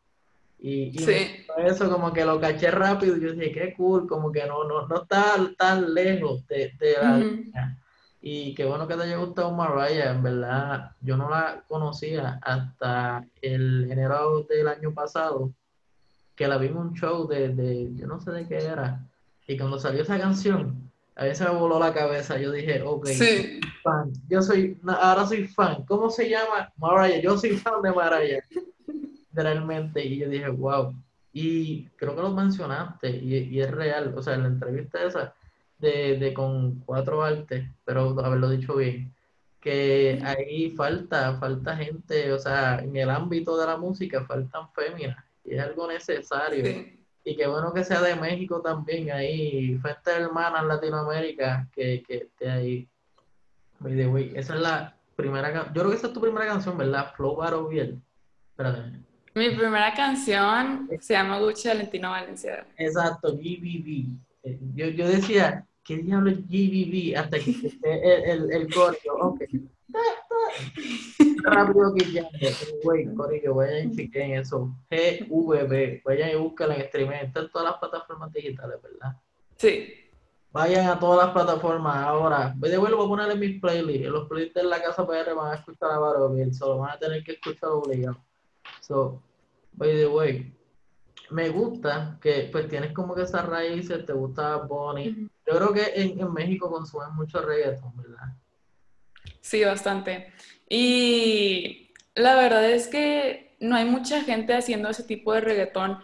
Y, 0.59 0.95
eso 1.03 1.91
como 1.91 2.13
que 2.13 2.27
lo 2.27 2.39
caché 2.39 2.71
rápido 2.71 3.17
y 3.17 3.23
yo 3.23 3.33
dije, 3.33 3.51
qué 3.51 3.75
cool, 3.75 4.07
como 4.07 4.31
que 4.31 4.47
no, 4.47 4.65
no, 4.65 4.87
no 4.87 5.03
está 5.03 5.37
tan 5.57 5.95
lejos 5.95 6.47
de, 6.49 6.71
la 7.01 7.17
línea. 7.17 7.79
Y 8.25 8.55
qué 8.55 8.65
bueno 8.65 8.87
que 8.87 8.95
te 8.95 9.03
haya 9.03 9.17
gustado 9.17 9.51
Mariah, 9.51 10.13
en 10.13 10.23
verdad, 10.23 10.93
yo 11.01 11.17
no 11.17 11.29
la 11.29 11.65
conocía 11.67 12.39
hasta 12.41 13.27
el 13.41 13.91
enero 13.91 14.47
del 14.49 14.69
año 14.69 14.95
pasado, 14.95 15.53
que 16.37 16.47
la 16.47 16.57
vi 16.57 16.69
en 16.69 16.77
un 16.77 16.95
show 16.95 17.27
de, 17.27 17.49
de, 17.49 17.91
yo 17.97 18.07
no 18.07 18.21
sé 18.21 18.31
de 18.31 18.47
qué 18.47 18.59
era, 18.59 19.05
y 19.49 19.59
cuando 19.59 19.77
salió 19.77 20.03
esa 20.03 20.21
canción, 20.21 20.89
a 21.17 21.25
veces 21.25 21.49
me 21.49 21.59
voló 21.59 21.81
la 21.81 21.93
cabeza, 21.93 22.39
yo 22.39 22.53
dije, 22.53 22.81
ok, 22.83 23.09
fan. 23.83 24.13
yo 24.29 24.41
soy, 24.41 24.81
ahora 24.87 25.27
soy 25.27 25.49
fan, 25.49 25.85
¿cómo 25.85 26.09
se 26.09 26.31
llama? 26.31 26.73
Mariah, 26.77 27.21
yo 27.21 27.37
soy 27.37 27.57
fan 27.57 27.83
de 27.83 27.91
Mariah 27.91 28.45
literalmente, 29.33 30.05
y 30.05 30.19
yo 30.19 30.29
dije, 30.29 30.49
wow. 30.49 30.95
Y 31.33 31.87
creo 31.97 32.15
que 32.15 32.23
lo 32.23 32.31
mencionaste, 32.31 33.11
y, 33.11 33.61
es 33.61 33.71
real, 33.71 34.15
o 34.17 34.23
sea, 34.23 34.35
en 34.35 34.43
la 34.43 34.49
entrevista 34.49 35.03
esa 35.03 35.35
de, 35.83 36.17
de 36.17 36.33
con 36.33 36.81
cuatro 36.81 37.23
artes, 37.23 37.69
pero 37.85 38.19
haberlo 38.25 38.49
dicho 38.49 38.77
bien, 38.77 39.13
que 39.61 40.19
ahí 40.25 40.71
falta, 40.71 41.37
falta 41.39 41.77
gente, 41.77 42.33
o 42.33 42.39
sea, 42.39 42.79
en 42.79 42.97
el 42.97 43.11
ámbito 43.11 43.59
de 43.59 43.67
la 43.67 43.77
música 43.77 44.25
faltan 44.25 44.71
féminas, 44.73 45.23
y 45.45 45.55
es 45.55 45.61
algo 45.61 45.87
necesario. 45.89 46.65
Y 47.25 47.37
qué 47.37 47.47
bueno 47.47 47.73
que 47.73 47.85
sea 47.85 48.01
de 48.01 48.17
México 48.17 48.61
también, 48.61 49.11
ahí, 49.11 49.77
frente 49.79 50.11
hermana 50.11 50.61
en 50.61 50.69
Latinoamérica, 50.69 51.69
que, 51.73 52.03
que 52.07 52.17
esté 52.17 52.51
ahí. 52.51 52.89
Esa 54.35 54.55
es 54.55 54.61
la 54.61 54.97
primera, 55.17 55.67
yo 55.67 55.73
creo 55.73 55.91
que 55.91 55.97
esa 55.97 56.07
es 56.07 56.13
tu 56.13 56.21
primera 56.21 56.47
canción, 56.47 56.79
¿verdad? 56.79 57.13
Flow 57.15 57.37
Baroviel. 57.37 58.01
Espérate. 58.51 58.99
Mi 59.35 59.51
primera 59.51 59.95
canción 59.95 60.89
se 61.01 61.15
llama 61.15 61.39
Gucci 61.39 61.69
Valentino 61.69 62.11
Valencia. 62.11 62.67
Exacto, 62.77 63.33
GBB. 63.33 64.09
Eh, 64.43 64.59
Yo, 64.75 64.87
yo 64.89 65.09
decía, 65.09 65.65
¿qué 65.85 65.97
diablo 65.99 66.31
es 66.31 66.39
GBB? 66.47 67.17
Hasta 67.17 67.39
que 67.39 67.51
el, 67.83 68.51
el, 68.51 68.53
el. 68.53 68.69
Ok. 69.21 69.41
Rápido 71.45 71.95
que 71.95 72.13
ya. 72.13 72.29
Güey, 72.83 73.13
corillo, 73.15 73.55
vayan 73.55 73.93
y 73.93 73.97
chequen 73.97 74.35
eso. 74.35 74.75
GVB. 74.91 76.03
Vayan 76.05 76.31
y 76.31 76.35
búsquenlo 76.37 76.75
en 76.75 76.81
streaming. 76.83 77.17
Está 77.17 77.41
en 77.41 77.51
todas 77.51 77.71
las 77.71 77.79
plataformas 77.79 78.33
digitales, 78.33 78.81
¿verdad? 78.83 79.17
Sí. 79.57 79.95
Vayan 80.53 80.87
a 80.87 80.99
todas 80.99 81.27
las 81.27 81.35
plataformas 81.35 81.97
ahora. 81.97 82.55
Voy 82.57 82.71
de 82.71 82.77
vuelvo 82.77 83.05
a 83.05 83.09
ponerle 83.09 83.35
mis 83.37 83.61
playlists. 83.61 84.07
En 84.07 84.13
los 84.13 84.29
playlists 84.29 84.55
de 84.55 84.65
la 84.65 84.83
casa 84.83 85.07
PR 85.07 85.35
van 85.35 85.53
a 85.53 85.57
escuchar 85.57 85.91
a 85.91 85.99
Baroville. 85.99 86.53
Solo 86.53 86.79
van 86.79 86.91
a 86.91 86.99
tener 86.99 87.25
que 87.25 87.33
escuchar 87.33 87.71
obligado. 87.71 88.19
So, 88.81 89.23
by 89.73 89.89
the 89.89 90.07
way, 90.07 90.53
me 91.33 91.49
gusta 91.49 92.19
que 92.21 92.49
pues 92.53 92.69
tienes 92.69 92.93
como 92.93 93.15
que 93.15 93.23
esas 93.23 93.47
raíces, 93.47 94.05
te 94.05 94.13
gusta 94.13 94.57
Bonnie. 94.57 95.29
Yo 95.47 95.57
creo 95.57 95.73
que 95.73 95.93
en, 95.95 96.21
en 96.21 96.33
México 96.33 96.71
consumen 96.71 97.15
mucho 97.15 97.41
reggaeton, 97.41 97.97
¿verdad? 97.97 98.37
Sí, 99.41 99.65
bastante. 99.65 100.33
Y 100.69 101.91
la 102.15 102.37
verdad 102.37 102.71
es 102.71 102.87
que 102.89 103.57
no 103.61 103.77
hay 103.77 103.85
mucha 103.85 104.23
gente 104.23 104.55
haciendo 104.55 104.91
ese 104.91 105.05
tipo 105.05 105.33
de 105.33 105.41
reggaetón. 105.41 105.99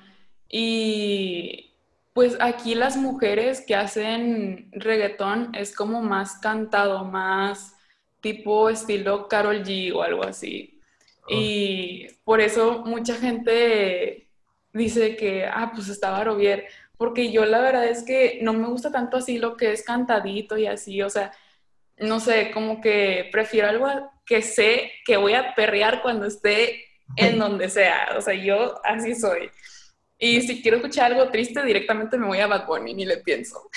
Y 0.49 1.75
pues 2.15 2.37
aquí 2.41 2.75
las 2.75 2.97
mujeres 2.97 3.61
que 3.61 3.75
hacen 3.75 4.71
reggaetón 4.73 5.55
es 5.55 5.75
como 5.75 6.03
más 6.03 6.39
cantado, 6.39 7.05
más 7.05 7.75
tipo 8.21 8.71
estilo 8.71 9.29
Karol 9.29 9.63
G 9.63 9.95
o 9.95 10.03
algo 10.03 10.25
así. 10.25 10.81
Y 11.29 12.07
por 12.25 12.41
eso 12.41 12.85
mucha 12.87 13.15
gente 13.15 14.28
dice 14.79 15.17
que, 15.17 15.45
ah, 15.45 15.71
pues 15.75 15.89
está 15.89 16.11
Barovier. 16.11 16.67
Porque 16.97 17.31
yo 17.31 17.45
la 17.45 17.61
verdad 17.61 17.85
es 17.87 18.03
que 18.03 18.39
no 18.43 18.55
me 18.55 18.67
gusta 18.69 18.91
tanto 18.91 19.19
así 19.19 19.39
lo 19.39 19.57
que 19.57 19.73
es 19.73 19.85
cantadito 19.85 20.57
y 20.57 20.67
así, 20.67 21.03
o 21.03 21.11
sea, 21.11 21.33
no 21.99 22.19
sé, 22.21 22.51
como 22.53 22.81
que 22.81 23.29
prefiero 23.31 23.69
algo 23.69 23.89
que 24.25 24.43
sé 24.43 24.93
que 25.05 25.17
voy 25.17 25.35
a 25.35 25.55
perrear 25.55 26.03
cuando 26.03 26.27
esté 26.27 26.85
en 27.17 27.39
donde 27.39 27.69
sea. 27.69 28.15
O 28.17 28.21
sea, 28.21 28.35
yo 28.35 28.81
así 28.85 29.15
soy. 29.15 29.51
Y 30.19 30.41
si 30.43 30.61
quiero 30.61 30.79
escuchar 30.79 31.13
algo 31.13 31.31
triste, 31.31 31.63
directamente 31.63 32.19
me 32.19 32.27
voy 32.27 32.39
a 32.39 32.49
Bad 32.49 32.67
Bunny, 32.67 32.95
ni 32.95 33.05
le 33.05 33.19
pienso. 33.19 33.71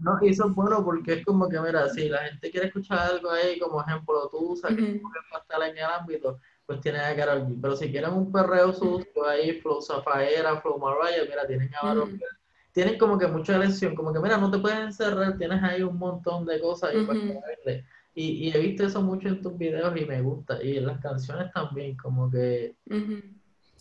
No, 0.00 0.18
y 0.22 0.30
eso 0.30 0.46
es 0.48 0.54
bueno 0.54 0.82
porque 0.82 1.14
es 1.14 1.24
como 1.24 1.48
que, 1.48 1.60
mira, 1.60 1.88
si 1.90 2.08
la 2.08 2.18
gente 2.24 2.50
quiere 2.50 2.68
escuchar 2.68 2.98
algo 2.98 3.30
ahí, 3.30 3.58
como 3.58 3.82
ejemplo, 3.82 4.28
tú 4.30 4.52
usas 4.52 4.74
que 4.74 4.82
Ujú. 4.82 5.02
no 5.02 5.38
estar 5.38 5.62
en 5.62 5.76
el 5.76 5.84
ámbito, 5.84 6.40
pues 6.70 6.82
tienes 6.82 7.02
a 7.02 7.16
Karol 7.16 7.48
G. 7.48 7.58
Pero 7.60 7.74
si 7.74 7.90
quieren 7.90 8.12
un 8.12 8.30
perreo 8.30 8.72
sucio 8.72 9.26
ahí, 9.28 9.60
Flow 9.60 9.82
Zafaera, 9.82 10.60
Flow 10.60 10.78
Mariah, 10.78 11.24
mira, 11.28 11.44
tienen 11.44 11.68
a. 11.74 11.94
Tienen 12.72 12.96
como 12.96 13.18
que 13.18 13.26
mucha 13.26 13.56
elección, 13.56 13.96
como 13.96 14.12
que, 14.12 14.20
mira, 14.20 14.36
no 14.36 14.52
te 14.52 14.58
puedes 14.60 14.78
encerrar, 14.78 15.36
tienes 15.36 15.60
ahí 15.64 15.82
un 15.82 15.98
montón 15.98 16.46
de 16.46 16.60
cosas 16.60 16.90
ahí. 16.90 17.82
Y, 18.14 18.48
y 18.48 18.52
he 18.56 18.60
visto 18.60 18.86
eso 18.86 19.02
mucho 19.02 19.26
en 19.26 19.42
tus 19.42 19.58
videos 19.58 20.00
y 20.00 20.04
me 20.04 20.22
gusta. 20.22 20.62
Y 20.62 20.76
en 20.76 20.86
las 20.86 21.00
canciones 21.00 21.52
también, 21.52 21.96
como 21.96 22.30
que 22.30 22.76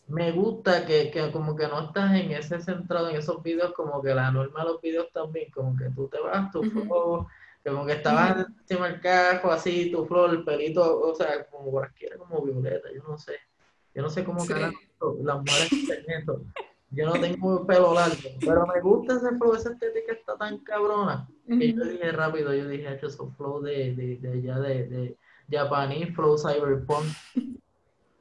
me 0.08 0.32
gusta 0.32 0.88
que, 0.88 1.12
que 1.12 1.32
como 1.32 1.56
que 1.56 1.68
no 1.68 1.82
estás 1.82 2.16
en 2.16 2.32
ese 2.32 2.60
centrado 2.60 3.10
en 3.10 3.18
esos 3.18 3.44
videos, 3.44 3.72
como 3.74 4.02
que 4.02 4.16
la 4.16 4.32
norma 4.32 4.62
de 4.62 4.72
los 4.72 4.82
videos 4.82 5.12
también, 5.14 5.52
como 5.52 5.78
que 5.78 5.92
tú 5.92 6.08
te 6.08 6.20
vas, 6.20 6.52
tu 6.52 6.62
Ujú. 6.62 6.72
flow, 6.72 7.28
como 7.66 7.86
que 7.86 7.94
estabas 7.94 8.38
Ujú. 8.42 8.54
encima 8.62 8.88
del 8.90 9.02
cajo, 9.02 9.52
así, 9.52 9.92
tu 9.92 10.06
flow, 10.06 10.26
el 10.28 10.44
pelito, 10.44 11.02
o 11.02 11.14
sea, 11.16 11.46
como 11.50 11.72
por 11.72 11.86
aquí 11.86 12.06
era 12.06 12.18
como 12.18 12.42
violeta, 12.42 12.90
yo 12.94 13.04
no 13.08 13.18
sé. 13.18 13.34
Yo 13.94 14.02
no 14.02 14.10
sé 14.10 14.24
cómo 14.24 14.40
Sí. 14.42 14.54
las 14.54 14.72
mujeres 15.38 15.70
hacen 15.72 16.06
eso. 16.22 16.42
Yo 16.92 17.06
no 17.06 17.14
tengo 17.20 17.68
pelo 17.68 17.94
largo, 17.94 18.16
pero 18.40 18.66
me 18.66 18.82
gusta 18.82 19.16
ese 19.18 19.36
flow, 19.38 19.54
esa 19.56 19.72
estética 19.74 20.14
está 20.14 20.36
tan 20.38 20.58
cabrona. 20.60 21.28
Que 21.48 21.74
yo 21.74 21.84
dije 21.84 22.12
rápido, 22.12 22.54
yo 22.54 22.68
dije, 22.68 22.94
hecho 22.94 23.08
esos 23.08 23.36
flow 23.36 23.62
de, 23.62 23.94
de, 23.96 24.18
de 24.18 24.32
allá 24.32 24.60
de, 24.60 24.88
de 24.88 25.18
Japanese 25.58 26.14
flow 26.14 26.38
cyberpunk. 26.38 27.06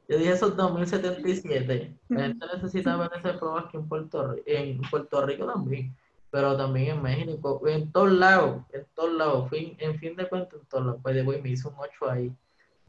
Yo 0.09 0.17
dije, 0.19 0.33
eso 0.33 0.49
es 0.49 0.57
2077. 0.57 1.95
La 2.09 2.21
gente 2.29 2.47
necesita 2.55 2.97
ver 2.97 3.11
ese 3.17 3.39
flow 3.39 3.57
aquí 3.59 3.77
en 3.77 3.89
Puerto 3.89 4.37
en 4.47 4.81
Puerto 4.91 5.25
Rico 5.27 5.47
también, 5.47 5.95
pero 6.31 6.57
también 6.57 6.97
en 6.97 7.03
México, 7.03 7.63
en 7.67 7.91
todos 7.91 8.13
lados, 8.13 8.63
en 8.73 8.87
todos 8.95 9.15
lados. 9.15 9.49
Fin, 9.51 9.77
en 9.79 9.99
fin 9.99 10.15
de 10.17 10.29
cuentas, 10.29 10.61
en 10.61 10.67
todos 10.67 10.87
lados. 10.87 11.01
Pues 11.03 11.15
de 11.15 11.23
güey, 11.23 11.41
me 11.41 11.51
hizo 11.51 11.71
un 11.71 11.77
8 11.79 12.11
ahí 12.11 12.33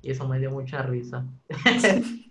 y 0.02 0.12
eso 0.12 0.28
me 0.28 0.40
dio 0.40 0.52
mucha 0.52 0.82
risa. 0.82 1.26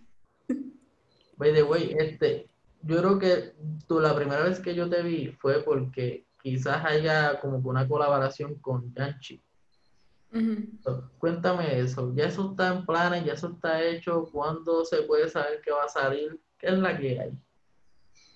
By 1.37 1.55
the 1.55 1.63
way, 1.63 1.95
este, 1.99 2.49
yo 2.83 2.99
creo 2.99 3.19
que 3.19 3.55
tú 3.87 4.01
la 4.01 4.15
primera 4.15 4.43
vez 4.43 4.61
que 4.61 4.75
yo 4.75 4.89
te 4.89 5.03
vi 5.03 5.29
fue 5.29 5.63
porque 5.63 6.27
quizás 6.43 6.85
haya 6.85 7.41
como 7.41 7.63
que 7.63 7.69
una 7.69 7.87
colaboración 7.87 8.57
con 8.57 8.93
Yanchi. 8.95 9.43
Cuéntame 11.19 11.79
eso, 11.79 12.13
ya 12.15 12.27
eso 12.27 12.51
está 12.51 12.69
en 12.69 12.85
planes, 12.85 13.25
ya 13.25 13.33
eso 13.33 13.49
está 13.49 13.83
hecho, 13.83 14.29
¿cuándo 14.31 14.85
se 14.85 15.03
puede 15.03 15.29
saber 15.29 15.63
que 15.63 15.71
va 15.71 15.85
a 15.85 15.89
salir? 15.89 16.39
¿Qué 16.59 16.67
es 16.67 16.79
la 16.79 16.99
que 16.99 17.19
hay? 17.19 17.33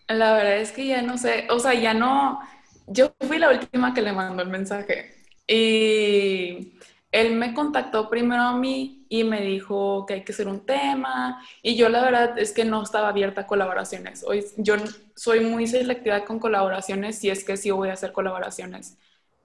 La 0.09 0.33
verdad 0.35 0.59
es 0.59 0.73
que 0.73 0.87
ya 0.87 1.03
no 1.03 1.19
sé, 1.19 1.47
o 1.51 1.59
sea, 1.59 1.75
ya 1.75 1.93
no, 1.93 2.41
yo 2.87 3.15
fui 3.21 3.39
la 3.39 3.51
última 3.51 3.95
que 3.95 4.03
le 4.03 4.13
mandó 4.13 4.43
el 4.43 4.49
mensaje 4.49 5.15
y 5.47 6.79
él 7.11 7.35
me 7.35 7.53
contactó 7.55 8.09
primero 8.09 8.43
a 8.43 8.57
mí 8.57 9.07
y 9.09 9.25
me 9.25 9.43
dijo 9.43 10.07
que 10.07 10.15
hay 10.15 10.25
que 10.25 10.33
hacer 10.33 10.49
un 10.49 10.65
tema 10.65 11.43
y 11.63 11.77
yo 11.77 11.89
la 11.89 12.03
verdad 12.03 12.39
es 12.39 12.53
que 12.53 12.65
no 12.65 12.83
estaba 12.83 13.09
abierta 13.09 13.43
a 13.43 13.47
colaboraciones. 13.47 14.25
Hoy, 14.25 14.45
yo 14.57 14.77
soy 15.15 15.41
muy 15.41 15.67
selectiva 15.67 16.25
con 16.25 16.39
colaboraciones 16.39 17.19
si 17.19 17.31
es 17.31 17.45
que 17.45 17.57
sí 17.57 17.71
voy 17.71 17.91
a 17.91 17.95
hacer 17.95 18.13
colaboraciones 18.13 18.97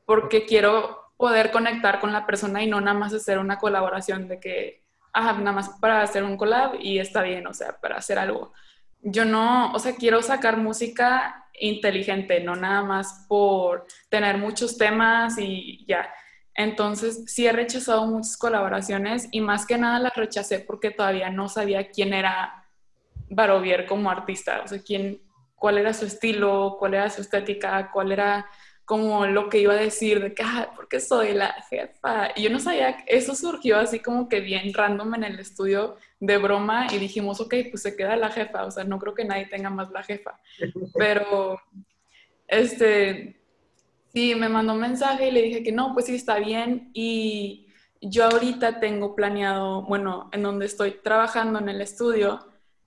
porque 0.06 0.46
quiero 0.46 1.02
poder 1.18 1.52
conectar 1.52 2.00
con 2.00 2.14
la 2.14 2.26
persona 2.26 2.64
y 2.64 2.68
no 2.68 2.80
nada 2.80 2.98
más 2.98 3.14
hacer 3.14 3.40
una 3.40 3.58
colaboración 3.60 4.28
de 4.30 4.40
que, 4.40 4.84
ajá, 5.12 5.34
nada 5.34 5.52
más 5.52 5.70
para 5.82 6.02
hacer 6.02 6.24
un 6.24 6.38
collab 6.38 6.76
y 6.80 7.00
está 7.00 7.22
bien, 7.24 7.46
o 7.48 7.54
sea, 7.54 7.78
para 7.82 7.98
hacer 7.98 8.18
algo 8.18 8.54
yo 9.02 9.26
no, 9.26 9.72
o 9.74 9.80
sea, 9.80 9.96
quiero 9.96 10.22
sacar 10.22 10.58
música 10.58 11.46
inteligente, 11.60 12.40
no 12.42 12.56
nada 12.56 12.84
más 12.84 13.26
por 13.28 13.88
tener 14.10 14.38
muchos 14.38 14.78
temas 14.78 15.38
y 15.38 15.86
ya. 15.88 16.10
Entonces, 16.54 17.24
sí 17.28 17.46
he 17.46 17.52
rechazado 17.52 18.06
muchas 18.08 18.38
colaboraciones 18.38 19.28
y 19.32 19.42
más 19.42 19.66
que 19.66 19.78
nada 19.78 20.00
las 20.00 20.16
rechacé 20.16 20.60
porque 20.60 20.92
todavía 20.92 21.30
no 21.30 21.50
sabía 21.50 21.90
quién 21.90 22.14
era 22.14 22.66
Barovier 23.30 23.86
como 23.86 24.10
artista, 24.10 24.62
o 24.64 24.68
sea, 24.68 24.82
quién, 24.82 25.22
cuál 25.56 25.78
era 25.78 25.94
su 25.94 26.06
estilo, 26.06 26.78
cuál 26.80 26.96
era 26.96 27.10
su 27.10 27.22
estética, 27.22 27.92
cuál 27.92 28.12
era 28.12 28.48
como 28.88 29.28
lo 29.28 29.50
que 29.50 29.60
iba 29.60 29.74
a 29.74 29.76
decir 29.76 30.22
de 30.22 30.34
que, 30.34 30.44
ah, 30.44 30.72
porque 30.74 31.02
soy 31.02 31.34
la 31.34 31.52
jefa. 31.70 32.30
Y 32.38 32.44
yo 32.44 32.50
no 32.50 32.58
sabía, 32.58 33.04
eso 33.06 33.36
surgió 33.36 33.78
así 33.78 34.00
como 34.00 34.30
que 34.30 34.40
bien 34.40 34.74
random 34.74 35.16
en 35.16 35.26
el 35.26 35.40
estudio 35.40 35.98
de 36.22 36.38
broma 36.38 36.88
y 36.94 36.98
dijimos, 36.98 37.42
ok, 37.42 37.54
pues 37.70 37.82
se 37.82 37.98
queda 37.98 38.16
la 38.16 38.30
jefa, 38.30 38.64
o 38.64 38.72
sea, 38.72 38.86
no 38.86 38.98
creo 38.98 39.14
que 39.14 39.26
nadie 39.26 39.48
tenga 39.48 39.70
más 39.70 39.92
la 39.92 40.04
jefa. 40.04 40.40
Pero, 40.98 41.60
este, 42.48 43.42
sí, 44.14 44.36
me 44.36 44.48
mandó 44.48 44.72
un 44.72 44.80
mensaje 44.80 45.28
y 45.28 45.32
le 45.32 45.42
dije 45.42 45.64
que 45.64 45.74
no, 45.74 45.94
pues 45.94 46.06
sí, 46.06 46.16
está 46.16 46.40
bien. 46.40 46.90
Y 46.94 47.68
yo 48.00 48.24
ahorita 48.24 48.80
tengo 48.80 49.16
planeado, 49.16 49.82
bueno, 49.82 50.30
en 50.32 50.44
donde 50.44 50.66
estoy 50.66 50.92
trabajando 51.04 51.60
en 51.60 51.68
el 51.68 51.82
estudio, 51.82 52.40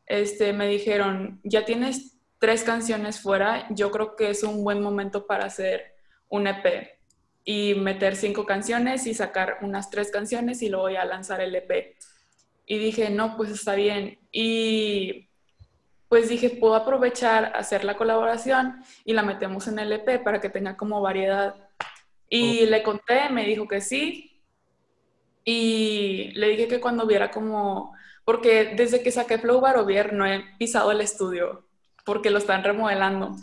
este, 0.07 0.55
me 0.55 0.67
dijeron, 0.67 1.43
ya 1.45 1.67
tienes 1.67 2.17
tres 2.41 2.65
canciones 2.65 3.21
fuera, 3.21 3.67
yo 3.71 3.93
creo 3.93 4.17
que 4.17 4.31
es 4.31 4.43
un 4.43 4.65
buen 4.65 4.83
momento 4.83 5.27
para 5.27 5.45
hacer 5.45 5.95
un 6.29 6.47
EP 6.47 6.99
y 7.45 7.75
meter 7.75 8.17
cinco 8.17 8.47
canciones 8.47 9.07
y 9.07 9.15
sacar 9.15 9.59
unas 9.61 9.91
tres 9.91 10.11
canciones 10.11 10.63
y 10.63 10.71
luego 10.71 10.89
ya 10.89 11.05
lanzar 11.05 11.43
el 11.43 11.55
EP. 11.55 11.97
Y 12.67 12.79
dije, 12.79 13.11
no, 13.11 13.37
pues 13.37 13.51
está 13.51 13.75
bien. 13.75 14.19
Y 14.33 15.29
pues 16.09 16.29
dije, 16.29 16.51
puedo 16.51 16.75
aprovechar, 16.75 17.53
hacer 17.55 17.85
la 17.85 17.97
colaboración 17.97 18.83
y 19.05 19.13
la 19.13 19.23
metemos 19.23 19.69
en 19.69 19.79
el 19.79 19.93
EP 19.93 20.25
para 20.25 20.41
que 20.41 20.49
tenga 20.49 20.77
como 20.77 21.01
variedad. 21.03 21.69
Y 22.29 22.67
le 22.67 22.83
conté, 22.83 23.29
me 23.29 23.45
dijo 23.45 23.69
que 23.69 23.83
sí. 23.83 24.41
Y 25.45 26.33
le 26.35 26.49
dije 26.49 26.69
que 26.69 26.81
cuando 26.81 27.07
viera 27.07 27.31
como, 27.31 27.95
porque 28.25 28.75
desde 28.77 29.03
que 29.03 29.11
saqué 29.11 29.39
Flow 29.39 29.61
Barovier 29.61 30.13
no 30.13 30.27
he 30.27 30.43
pisado 30.59 30.91
el 30.93 31.01
estudio, 31.01 31.67
porque 32.05 32.31
lo 32.31 32.39
están 32.39 32.65
remodelando. 32.65 33.37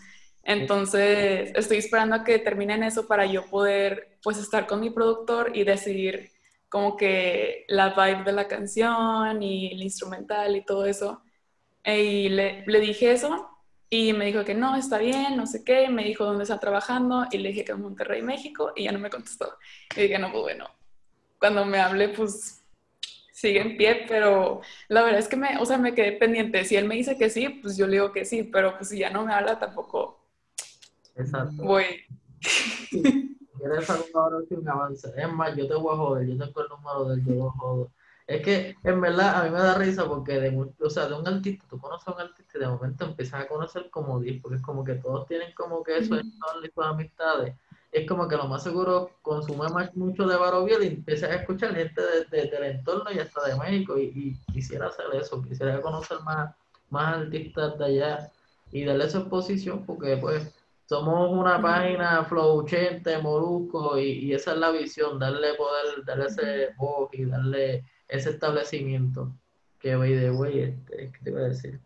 Entonces, 0.43 1.51
estoy 1.55 1.77
esperando 1.77 2.15
a 2.15 2.23
que 2.23 2.39
terminen 2.39 2.83
eso 2.83 3.07
para 3.07 3.25
yo 3.25 3.45
poder, 3.45 4.17
pues, 4.23 4.37
estar 4.37 4.65
con 4.65 4.79
mi 4.79 4.89
productor 4.89 5.51
y 5.55 5.63
decidir 5.63 6.31
como 6.69 6.97
que 6.97 7.65
la 7.67 7.89
vibe 7.89 8.23
de 8.23 8.31
la 8.31 8.47
canción 8.47 9.41
y 9.41 9.73
el 9.73 9.83
instrumental 9.83 10.55
y 10.55 10.65
todo 10.65 10.85
eso. 10.85 11.21
Y 11.85 12.29
le, 12.29 12.65
le 12.65 12.79
dije 12.79 13.11
eso 13.11 13.49
y 13.89 14.13
me 14.13 14.25
dijo 14.25 14.43
que 14.43 14.53
no, 14.53 14.75
está 14.75 14.97
bien, 14.97 15.37
no 15.37 15.45
sé 15.47 15.63
qué. 15.63 15.89
Me 15.89 16.03
dijo 16.03 16.25
dónde 16.25 16.43
está 16.43 16.59
trabajando 16.59 17.25
y 17.31 17.37
le 17.37 17.49
dije 17.49 17.65
que 17.65 17.71
en 17.71 17.81
Monterrey, 17.81 18.21
México 18.21 18.73
y 18.75 18.83
ya 18.85 18.91
no 18.91 18.99
me 18.99 19.09
contestó. 19.09 19.57
Y 19.95 20.01
dije, 20.01 20.19
no, 20.19 20.31
pues 20.31 20.43
bueno, 20.43 20.69
cuando 21.39 21.65
me 21.65 21.79
hable, 21.79 22.09
pues 22.09 22.56
sigue 23.37 23.61
en 23.61 23.77
pie, 23.77 24.05
pero 24.07 24.61
la 24.87 25.03
verdad 25.03 25.19
es 25.19 25.27
que 25.27 25.35
me, 25.35 25.57
o 25.59 25.65
sea, 25.65 25.77
me 25.77 25.93
quedé 25.93 26.13
pendiente. 26.13 26.65
Si 26.65 26.75
él 26.75 26.85
me 26.87 26.95
dice 26.95 27.17
que 27.17 27.29
sí, 27.29 27.47
pues 27.49 27.77
yo 27.77 27.85
le 27.85 27.93
digo 27.93 28.11
que 28.11 28.25
sí, 28.25 28.43
pero 28.43 28.75
pues 28.77 28.89
si 28.89 28.97
ya 28.99 29.11
no 29.11 29.25
me 29.25 29.33
habla 29.33 29.59
tampoco 29.59 30.25
Exacto. 31.15 31.53
voy. 31.63 31.85
¿Quieres 33.57 33.89
ahora 34.15 34.37
un 34.49 34.69
avance? 34.69 35.11
Es 35.15 35.31
más, 35.31 35.55
yo 35.55 35.67
te 35.67 35.75
voy 35.75 35.93
a 35.93 35.97
joder, 35.97 36.27
yo 36.27 36.37
tengo 36.37 36.61
el 36.61 36.69
número 36.69 37.05
del 37.09 37.25
yo 37.25 37.35
lo 37.35 37.51
jodo. 37.51 37.91
Es 38.25 38.41
que 38.43 38.75
en 38.83 39.01
verdad 39.01 39.39
a 39.39 39.43
mí 39.43 39.51
me 39.51 39.59
da 39.59 39.75
risa 39.75 40.07
porque 40.07 40.39
de, 40.39 40.73
o 40.79 40.89
sea, 40.89 41.07
de 41.07 41.13
un 41.13 41.27
artista, 41.27 41.65
tú 41.69 41.79
conoces 41.79 42.07
a 42.07 42.13
un 42.13 42.21
artista 42.21 42.57
y 42.57 42.61
de 42.61 42.67
momento 42.67 43.05
empiezas 43.05 43.43
a 43.43 43.47
conocer 43.47 43.89
como 43.91 44.19
10, 44.19 44.41
porque 44.41 44.57
es 44.57 44.61
como 44.63 44.83
que 44.83 44.95
todos 44.95 45.27
tienen 45.27 45.53
como 45.53 45.83
que 45.83 45.97
eso 45.97 46.15
en 46.15 46.37
todas 46.39 46.57
sus 46.73 46.85
amistades. 46.85 47.55
Es 47.97 48.07
como 48.07 48.27
que 48.27 48.37
lo 48.37 48.47
más 48.47 48.61
seguro 48.61 49.09
consume 49.23 49.69
más 49.69 49.95
mucho 49.95 50.27
de 50.27 50.37
Baroviel 50.37 50.83
y 50.83 50.87
empiezas 50.87 51.31
a 51.31 51.35
escuchar 51.37 51.75
gente 51.75 51.99
de, 52.29 52.47
del 52.47 52.63
entorno 52.63 53.11
y 53.11 53.17
hasta 53.17 53.47
de 53.47 53.57
México 53.57 53.97
y, 53.97 54.37
quisiera 54.53 54.87
hacer 54.87 55.05
eso, 55.13 55.41
quisiera 55.41 55.81
conocer 55.81 56.19
más, 56.23 56.53
más 56.91 57.17
artistas 57.17 57.75
de 57.79 57.85
allá 57.85 58.31
y 58.71 58.85
darle 58.85 59.05
esa 59.05 59.19
exposición 59.19 59.83
porque 59.83 60.15
pues 60.17 60.53
somos 60.85 61.31
una 61.31 61.59
página 61.59 62.23
flow 62.25 62.59
80, 62.59 63.19
molusco 63.19 63.97
y, 63.97 64.25
y 64.25 64.33
esa 64.33 64.51
es 64.51 64.57
la 64.59 64.69
visión, 64.69 65.17
darle 65.17 65.55
poder, 65.55 66.05
darle 66.05 66.27
ese 66.27 66.69
voz 66.77 67.09
y 67.13 67.25
darle 67.25 67.83
ese 68.07 68.29
establecimiento 68.29 69.31
que, 69.79 69.95
by 69.95 70.13
de 70.13 70.29
way, 70.29 70.59
este, 70.59 71.11
¿qué 71.11 71.19
te 71.23 71.29
iba 71.31 71.39
a 71.39 71.49
decir? 71.49 71.79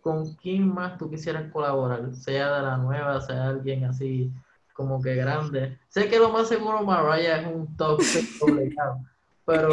¿Con 0.00 0.34
quién 0.34 0.66
más 0.74 0.98
tú 0.98 1.08
quisieras 1.08 1.50
colaborar? 1.52 2.12
Sea 2.16 2.56
de 2.56 2.62
la 2.62 2.76
nueva, 2.76 3.20
sea 3.20 3.48
alguien 3.48 3.84
así 3.84 4.32
como 4.74 5.00
que 5.00 5.14
grande. 5.14 5.78
Sé 5.88 6.10
que 6.10 6.18
lo 6.18 6.28
más 6.28 6.48
seguro 6.48 6.84
Mariah 6.84 7.40
es 7.40 7.46
un 7.46 7.74
top 7.78 8.00
obligado, 8.42 8.98
pero 9.46 9.70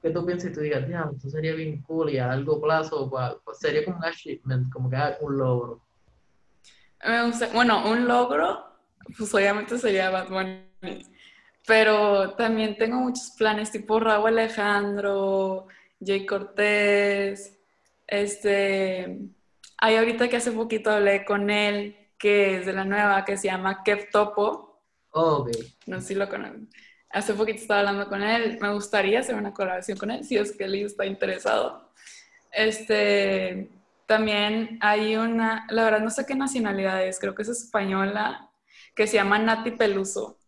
¿qué 0.00 0.10
tú 0.10 0.24
piensas 0.24 0.50
y 0.50 0.54
tú 0.54 0.60
digas, 0.60 0.86
diablo, 0.86 1.16
esto 1.16 1.30
sería 1.30 1.54
bien 1.54 1.82
cool 1.82 2.10
y 2.10 2.18
a 2.18 2.28
largo 2.28 2.60
plazo 2.60 3.10
pues, 3.10 3.32
pues 3.44 3.58
sería 3.58 3.84
como 3.84 3.96
un 3.96 4.04
achievement, 4.04 4.72
como 4.72 4.88
que 4.88 4.96
un 5.20 5.36
logro? 5.36 5.80
Bueno, 7.52 7.90
un 7.90 8.06
logro, 8.06 8.64
pues 9.18 9.34
obviamente 9.34 9.76
sería 9.78 10.10
Bad 10.10 10.28
Bunny 10.28 10.64
pero 11.66 12.32
también 12.32 12.76
tengo 12.76 12.98
muchos 12.98 13.32
planes 13.38 13.70
tipo 13.70 13.98
Raúl 13.98 14.28
Alejandro, 14.28 15.66
Jay 16.04 16.26
Cortés, 16.26 17.58
este, 18.06 19.18
hay 19.78 19.96
ahorita 19.96 20.28
que 20.28 20.36
hace 20.36 20.52
poquito 20.52 20.90
hablé 20.90 21.24
con 21.24 21.50
él, 21.50 21.96
que 22.24 22.56
es 22.56 22.64
de 22.64 22.72
la 22.72 22.86
nueva, 22.86 23.22
que 23.22 23.36
se 23.36 23.48
llama 23.48 23.82
Kev 23.84 24.08
Topo. 24.10 24.80
Oh, 25.10 25.46
no 25.84 26.00
sé 26.00 26.06
si 26.06 26.14
lo 26.14 26.26
conocen. 26.26 26.70
Hace 27.10 27.34
poquito 27.34 27.60
estaba 27.60 27.80
hablando 27.80 28.08
con 28.08 28.22
él, 28.22 28.56
me 28.62 28.72
gustaría 28.72 29.20
hacer 29.20 29.34
una 29.34 29.52
colaboración 29.52 29.98
con 29.98 30.10
él, 30.10 30.24
si 30.24 30.38
es 30.38 30.56
que 30.56 30.64
él 30.64 30.74
está 30.76 31.04
interesado. 31.04 31.92
Este, 32.50 33.68
también 34.06 34.78
hay 34.80 35.16
una, 35.16 35.66
la 35.68 35.84
verdad 35.84 36.00
no 36.00 36.08
sé 36.08 36.24
qué 36.24 36.34
nacionalidad 36.34 37.04
es, 37.04 37.20
creo 37.20 37.34
que 37.34 37.42
es 37.42 37.50
española, 37.50 38.48
que 38.94 39.06
se 39.06 39.16
llama 39.16 39.38
Nati 39.38 39.72
Peluso 39.72 40.38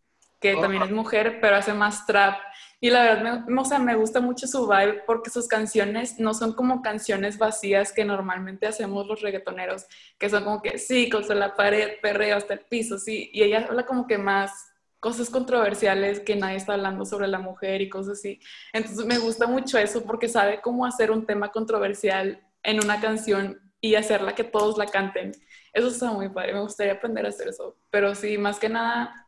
que 0.41 0.55
también 0.57 0.83
es 0.83 0.91
mujer, 0.91 1.39
pero 1.41 1.57
hace 1.57 1.73
más 1.73 2.07
trap. 2.07 2.39
Y 2.87 2.91
la 2.91 3.03
verdad, 3.03 3.45
me, 3.49 3.61
o 3.61 3.65
sea, 3.65 3.81
me 3.81 3.97
gusta 3.97 4.21
mucho 4.21 4.47
su 4.47 4.69
vibe 4.69 5.03
porque 5.09 5.29
sus 5.29 5.49
canciones 5.49 6.21
no 6.21 6.35
son 6.35 6.53
como 6.53 6.83
canciones 6.83 7.37
vacías 7.37 7.93
que 7.93 8.05
normalmente 8.05 8.65
hacemos 8.65 9.09
los 9.09 9.23
reggaetoneros, 9.23 9.87
que 10.17 10.31
son 10.31 10.45
como 10.45 10.63
que 10.63 10.79
sí, 10.79 11.11
contra 11.11 11.35
la 11.35 11.57
pared, 11.57 11.95
perreo 12.01 12.37
hasta 12.37 12.55
el 12.55 12.61
piso, 12.61 12.97
sí. 13.01 13.29
Y 13.33 13.43
ella 13.43 13.67
habla 13.69 13.87
como 13.87 14.07
que 14.07 14.19
más 14.19 14.69
cosas 15.01 15.31
controversiales 15.31 16.21
que 16.21 16.37
nadie 16.37 16.59
está 16.59 16.75
hablando 16.75 17.05
sobre 17.05 17.27
la 17.27 17.41
mujer 17.41 17.83
y 17.83 17.89
cosas 17.89 18.21
así. 18.21 18.39
Entonces 18.73 19.05
me 19.05 19.19
gusta 19.19 19.49
mucho 19.49 19.79
eso 19.79 20.05
porque 20.05 20.29
sabe 20.29 20.61
cómo 20.61 20.87
hacer 20.87 21.11
un 21.11 21.27
tema 21.27 21.51
controversial 21.51 22.41
en 22.63 22.85
una 22.85 23.01
canción 23.01 23.61
y 23.81 23.97
hacerla 23.97 24.37
que 24.37 24.45
todos 24.45 24.79
la 24.79 24.87
canten. 24.87 25.33
Eso 25.73 25.89
está 25.89 26.13
muy 26.13 26.29
padre, 26.29 26.55
me 26.55 26.61
gustaría 26.61 26.93
aprender 26.93 27.27
a 27.27 27.31
hacer 27.31 27.49
eso. 27.49 27.79
Pero 27.91 28.15
sí, 28.15 28.39
más 28.39 28.61
que 28.61 28.69
nada, 28.69 29.26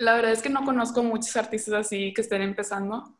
la 0.00 0.14
verdad 0.14 0.32
es 0.32 0.42
que 0.42 0.48
no 0.48 0.64
conozco 0.64 1.02
muchos 1.02 1.36
artistas 1.36 1.74
así 1.74 2.14
que 2.14 2.22
estén 2.22 2.40
empezando, 2.40 3.18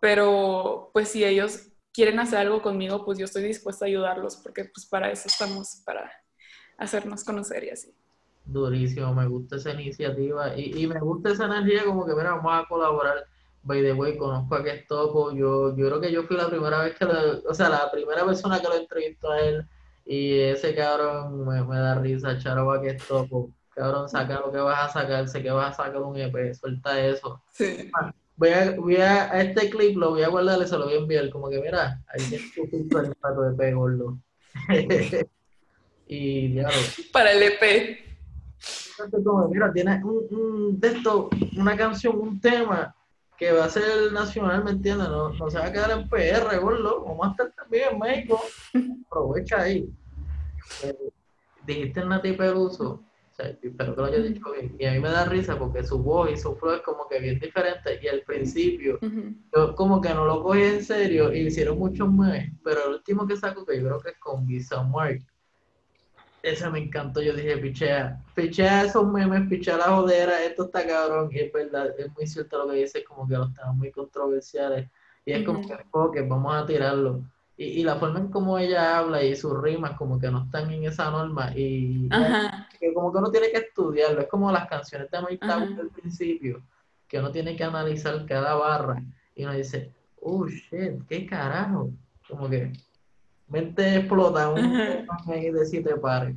pero 0.00 0.90
pues 0.92 1.08
si 1.08 1.24
ellos 1.24 1.68
quieren 1.92 2.20
hacer 2.20 2.38
algo 2.38 2.60
conmigo, 2.60 3.04
pues 3.06 3.18
yo 3.18 3.24
estoy 3.24 3.42
dispuesta 3.42 3.86
a 3.86 3.88
ayudarlos, 3.88 4.36
porque 4.36 4.66
pues 4.66 4.86
para 4.86 5.10
eso 5.10 5.28
estamos, 5.28 5.82
para 5.84 6.10
hacernos 6.76 7.24
conocer 7.24 7.64
y 7.64 7.70
así. 7.70 7.94
Durísimo, 8.44 9.14
me 9.14 9.26
gusta 9.26 9.56
esa 9.56 9.72
iniciativa 9.72 10.56
y, 10.58 10.86
me 10.86 11.00
gusta 11.00 11.30
esa 11.30 11.46
energía 11.46 11.84
como 11.84 12.04
que, 12.04 12.14
mira, 12.14 12.34
vamos 12.34 12.52
a 12.52 12.68
colaborar. 12.68 13.24
By 13.62 13.82
the 13.82 13.94
way, 13.94 14.16
conozco 14.18 14.54
a 14.54 14.64
que 14.64 14.84
Topo, 14.88 15.32
yo, 15.32 15.74
yo 15.76 15.86
creo 15.86 16.00
que 16.00 16.12
yo 16.12 16.22
fui 16.24 16.36
la 16.36 16.50
primera 16.50 16.82
vez 16.82 16.96
que, 16.96 17.04
lo, 17.06 17.40
o 17.48 17.54
sea, 17.54 17.70
la 17.70 17.90
primera 17.90 18.26
persona 18.26 18.60
que 18.60 18.68
lo 18.68 18.74
entrevistó 18.74 19.30
a 19.30 19.40
él 19.40 19.66
y 20.04 20.38
ese 20.38 20.74
cabrón 20.74 21.46
me, 21.46 21.62
me 21.64 21.76
da 21.76 21.94
risa, 21.94 22.38
Charo 22.38 22.80
que 22.82 22.94
Topo 22.94 23.52
cabrón, 23.74 24.08
saca 24.08 24.40
lo 24.40 24.52
que 24.52 24.58
vas 24.58 24.90
a 24.90 25.00
sacar, 25.00 25.28
sé 25.28 25.42
que 25.42 25.50
vas 25.50 25.78
a 25.78 25.84
sacar 25.84 26.02
un 26.02 26.16
EP, 26.16 26.54
suelta 26.54 27.00
eso. 27.00 27.42
Sí. 27.52 27.90
Voy 28.36 28.50
a, 28.50 28.74
voy 28.76 28.96
a, 28.96 29.26
este 29.40 29.68
clip 29.68 29.96
lo 29.96 30.10
voy 30.10 30.22
a 30.22 30.28
guardar 30.28 30.60
y 30.62 30.66
se 30.66 30.76
lo 30.76 30.86
voy 30.86 30.94
a 30.94 30.98
enviar, 30.98 31.28
como 31.30 31.50
que 31.50 31.60
mira, 31.60 32.00
ahí 32.08 32.24
tienes 32.28 32.54
tu 32.54 33.14
pato 33.20 33.42
de 33.42 33.68
EP, 33.68 33.74
gordo. 33.74 34.18
y 36.08 36.54
ya 36.54 36.68
Para 37.12 37.32
el 37.32 37.42
EP. 37.42 37.98
mira, 39.50 39.72
tienes 39.72 40.02
un, 40.04 40.26
un, 40.30 40.80
de 40.80 40.88
esto, 40.88 41.30
una 41.56 41.76
canción, 41.76 42.18
un 42.18 42.40
tema 42.40 42.94
que 43.36 43.52
va 43.52 43.64
a 43.64 43.70
ser 43.70 44.12
nacional, 44.12 44.64
¿me 44.64 44.72
entiendes? 44.72 45.08
No, 45.08 45.30
no 45.30 45.50
se 45.50 45.58
va 45.58 45.66
a 45.66 45.72
quedar 45.72 45.90
en 45.92 46.08
PR, 46.08 46.58
gordo. 46.60 47.04
Vamos 47.04 47.26
a 47.26 47.30
estar 47.30 47.52
también 47.52 47.88
en 47.92 47.98
México. 47.98 48.40
Aprovecha 49.06 49.62
ahí. 49.62 49.88
Eh, 50.82 51.10
dijiste 51.66 52.04
Nati 52.04 52.32
Peruso 52.32 53.02
espero 53.62 53.94
que 53.94 54.00
lo 54.00 54.06
haya 54.06 54.18
dicho 54.18 54.52
bien. 54.52 54.76
Y 54.78 54.86
a 54.86 54.92
mí 54.92 55.00
me 55.00 55.08
da 55.08 55.24
risa 55.24 55.58
porque 55.58 55.84
su 55.84 55.98
voz 55.98 56.30
y 56.30 56.36
su 56.36 56.54
flow 56.56 56.74
es 56.74 56.82
como 56.82 57.08
que 57.08 57.18
bien 57.18 57.38
diferente. 57.38 57.98
Y 58.02 58.08
al 58.08 58.22
principio, 58.22 58.98
yo 59.54 59.74
como 59.74 60.00
que 60.00 60.14
no 60.14 60.24
lo 60.24 60.42
cogí 60.42 60.62
en 60.62 60.84
serio 60.84 61.32
y 61.32 61.46
hicieron 61.46 61.78
muchos 61.78 62.10
memes. 62.10 62.52
Pero 62.64 62.86
el 62.86 62.94
último 62.94 63.26
que 63.26 63.36
saco, 63.36 63.64
que 63.64 63.76
yo 63.76 63.86
creo 63.86 64.00
que 64.00 64.10
es 64.10 64.18
con 64.18 64.46
Visa 64.46 64.82
Mark, 64.82 65.20
ese 66.42 66.70
me 66.70 66.78
encantó. 66.78 67.20
Yo 67.20 67.34
dije, 67.34 67.56
pichea, 67.58 68.22
pichea 68.34 68.84
esos 68.84 69.06
memes, 69.10 69.48
pichea 69.48 69.76
la 69.76 69.84
jodera, 69.84 70.42
esto 70.44 70.64
está 70.64 70.86
cabrón. 70.86 71.28
Y 71.32 71.40
es 71.40 71.52
verdad, 71.52 71.94
es 71.98 72.12
muy 72.14 72.26
cierto 72.26 72.58
lo 72.58 72.72
que 72.72 72.78
dice, 72.78 73.04
como 73.04 73.28
que 73.28 73.34
los 73.34 73.52
temas 73.54 73.74
muy 73.76 73.90
controversiales. 73.90 74.88
Y 75.24 75.32
es 75.32 75.44
como 75.44 76.12
que, 76.12 76.22
vamos 76.22 76.54
a 76.54 76.66
tirarlo 76.66 77.22
y, 77.62 77.82
la 77.82 77.96
forma 77.96 78.20
en 78.20 78.28
cómo 78.28 78.58
ella 78.58 78.96
habla 78.98 79.22
y 79.22 79.36
sus 79.36 79.60
rimas 79.60 79.92
como 79.98 80.18
que 80.18 80.30
no 80.30 80.44
están 80.44 80.70
en 80.70 80.84
esa 80.84 81.10
norma 81.10 81.52
y 81.54 82.08
que 82.78 82.94
como 82.94 83.12
que 83.12 83.18
uno 83.18 83.30
tiene 83.30 83.50
que 83.50 83.58
estudiarlo, 83.58 84.22
es 84.22 84.28
como 84.28 84.50
las 84.50 84.66
canciones 84.66 85.10
de 85.10 85.18
Mike 85.20 85.46
del 85.76 85.90
principio, 85.90 86.62
que 87.06 87.18
uno 87.18 87.30
tiene 87.30 87.54
que 87.56 87.64
analizar 87.64 88.24
cada 88.24 88.54
barra 88.54 89.02
y 89.34 89.44
uno 89.44 89.52
dice, 89.52 89.92
oh 90.22 90.46
shit, 90.46 91.06
qué 91.06 91.26
carajo, 91.26 91.90
como 92.26 92.48
que 92.48 92.72
mente 93.48 93.96
explota 93.96 94.48
un 94.48 95.06
ahí 95.26 95.50
de 95.50 95.66
siete 95.66 95.96
pares. 95.96 96.34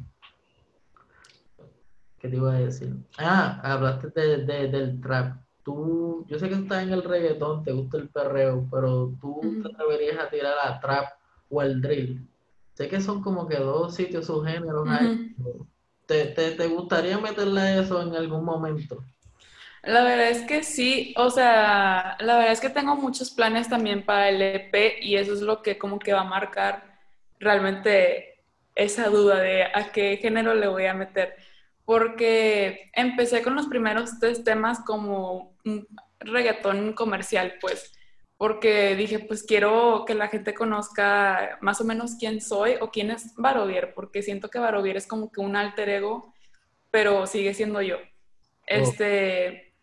¿Qué 2.19 2.27
te 2.27 2.35
iba 2.35 2.51
a 2.51 2.59
decir? 2.59 2.97
Ah, 3.17 3.61
hablaste 3.63 4.09
de, 4.09 4.67
del 4.67 4.99
trap. 4.99 5.37
Tú, 5.63 6.25
yo 6.27 6.37
sé 6.37 6.49
que 6.49 6.55
estás 6.55 6.83
en 6.83 6.91
el 6.91 7.03
reggaetón, 7.03 7.63
te 7.63 7.71
gusta 7.71 7.97
el 7.97 8.09
perreo, 8.09 8.67
pero 8.69 9.13
tú 9.21 9.39
te 9.61 9.69
atreverías 9.73 10.19
a 10.19 10.29
tirar 10.29 10.55
a 10.61 10.79
trap 10.79 11.05
o 11.49 11.61
el 11.61 11.81
drill. 11.81 12.27
Sé 12.73 12.87
que 12.87 12.99
son 12.99 13.21
como 13.21 13.47
que 13.47 13.57
dos 13.57 13.95
sitios 13.95 14.25
subgéneros. 14.25 14.87
¿Te, 16.05 16.25
te, 16.25 16.67
gustaría 16.67 17.17
meterle 17.17 17.79
eso 17.79 18.01
en 18.01 18.13
algún 18.15 18.43
momento? 18.43 19.03
La 19.83 20.03
verdad 20.03 20.29
es 20.29 20.41
que 20.43 20.63
sí, 20.63 21.13
o 21.17 21.29
sea, 21.29 22.17
la 22.19 22.37
verdad 22.37 22.51
es 22.51 22.59
que 22.59 22.69
tengo 22.69 22.95
muchos 22.95 23.31
planes 23.31 23.69
también 23.69 24.05
para 24.05 24.29
el 24.29 24.41
EP 24.41 24.99
y 25.01 25.15
eso 25.15 25.33
es 25.33 25.41
lo 25.41 25.61
que 25.61 25.77
como 25.77 25.99
que 25.99 26.13
va 26.13 26.21
a 26.21 26.25
marcar 26.25 26.97
realmente 27.39 28.41
esa 28.75 29.09
duda 29.09 29.39
de 29.39 29.63
a 29.63 29.91
qué 29.91 30.17
género 30.17 30.53
le 30.55 30.67
voy 30.67 30.85
a 30.85 30.93
meter. 30.93 31.35
Porque 31.85 32.89
empecé 32.93 33.41
con 33.41 33.55
los 33.55 33.67
primeros 33.67 34.19
tres 34.19 34.43
temas 34.43 34.79
como 34.85 35.55
un 35.65 35.87
reggaetón 36.19 36.93
comercial, 36.93 37.55
pues, 37.59 37.93
porque 38.37 38.95
dije, 38.95 39.19
pues 39.19 39.43
quiero 39.43 40.03
que 40.05 40.15
la 40.15 40.27
gente 40.27 40.53
conozca 40.53 41.57
más 41.61 41.79
o 41.81 41.85
menos 41.85 42.15
quién 42.19 42.41
soy 42.41 42.75
o 42.81 42.91
quién 42.91 43.11
es 43.11 43.33
Barovier, 43.35 43.93
porque 43.93 44.21
siento 44.21 44.49
que 44.49 44.59
Barovier 44.59 44.97
es 44.97 45.07
como 45.07 45.31
que 45.31 45.41
un 45.41 45.55
alter 45.55 45.89
ego, 45.89 46.33
pero 46.91 47.25
sigue 47.25 47.53
siendo 47.53 47.81
yo. 47.81 47.97
Oh. 47.97 48.01
Este, 48.65 49.73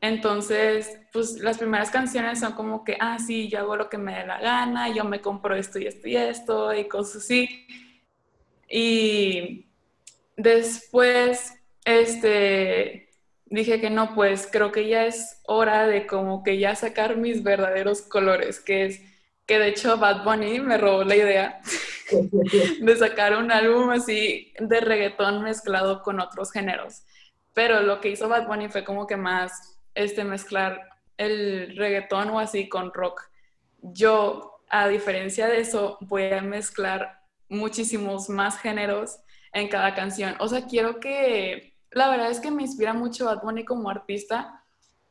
entonces, 0.00 0.98
pues 1.12 1.38
las 1.38 1.58
primeras 1.58 1.90
canciones 1.90 2.40
son 2.40 2.54
como 2.54 2.84
que, 2.84 2.96
ah, 3.00 3.18
sí, 3.18 3.48
yo 3.48 3.60
hago 3.60 3.76
lo 3.76 3.88
que 3.88 3.98
me 3.98 4.14
dé 4.14 4.26
la 4.26 4.40
gana, 4.40 4.88
yo 4.88 5.04
me 5.04 5.20
compro 5.20 5.54
esto 5.54 5.78
y 5.78 5.86
esto 5.86 6.08
y 6.08 6.16
esto 6.16 6.74
y 6.74 6.88
cosas 6.88 7.22
así. 7.22 7.66
Y 8.68 9.69
después, 10.42 11.54
este, 11.84 13.10
dije 13.46 13.80
que 13.80 13.90
no, 13.90 14.14
pues 14.14 14.48
creo 14.50 14.72
que 14.72 14.88
ya 14.88 15.06
es 15.06 15.40
hora 15.44 15.86
de 15.86 16.06
como 16.06 16.42
que 16.42 16.58
ya 16.58 16.74
sacar 16.74 17.16
mis 17.16 17.42
verdaderos 17.42 18.02
colores, 18.02 18.60
que 18.60 18.86
es 18.86 19.00
que 19.46 19.58
de 19.58 19.68
hecho 19.68 19.98
Bad 19.98 20.24
Bunny 20.24 20.60
me 20.60 20.78
robó 20.78 21.04
la 21.04 21.16
idea 21.16 21.60
de 22.80 22.96
sacar 22.96 23.36
un 23.36 23.50
álbum 23.50 23.90
así 23.90 24.52
de 24.58 24.80
reggaetón 24.80 25.42
mezclado 25.42 26.02
con 26.02 26.20
otros 26.20 26.52
géneros. 26.52 27.02
Pero 27.52 27.82
lo 27.82 28.00
que 28.00 28.10
hizo 28.10 28.28
Bad 28.28 28.46
Bunny 28.46 28.68
fue 28.68 28.84
como 28.84 29.06
que 29.06 29.16
más 29.16 29.76
este, 29.94 30.24
mezclar 30.24 30.88
el 31.18 31.76
reggaetón 31.76 32.30
o 32.30 32.38
así 32.38 32.68
con 32.68 32.94
rock. 32.94 33.28
Yo, 33.82 34.62
a 34.68 34.88
diferencia 34.88 35.48
de 35.48 35.60
eso, 35.60 35.98
voy 36.00 36.32
a 36.32 36.40
mezclar 36.40 37.20
muchísimos 37.48 38.28
más 38.28 38.58
géneros 38.58 39.18
en 39.52 39.68
cada 39.68 39.94
canción. 39.94 40.34
O 40.40 40.48
sea, 40.48 40.66
quiero 40.66 41.00
que, 41.00 41.74
la 41.90 42.08
verdad 42.08 42.30
es 42.30 42.40
que 42.40 42.50
me 42.50 42.62
inspira 42.62 42.92
mucho 42.92 43.26
Bad 43.26 43.42
Bunny 43.42 43.64
como 43.64 43.90
artista 43.90 44.62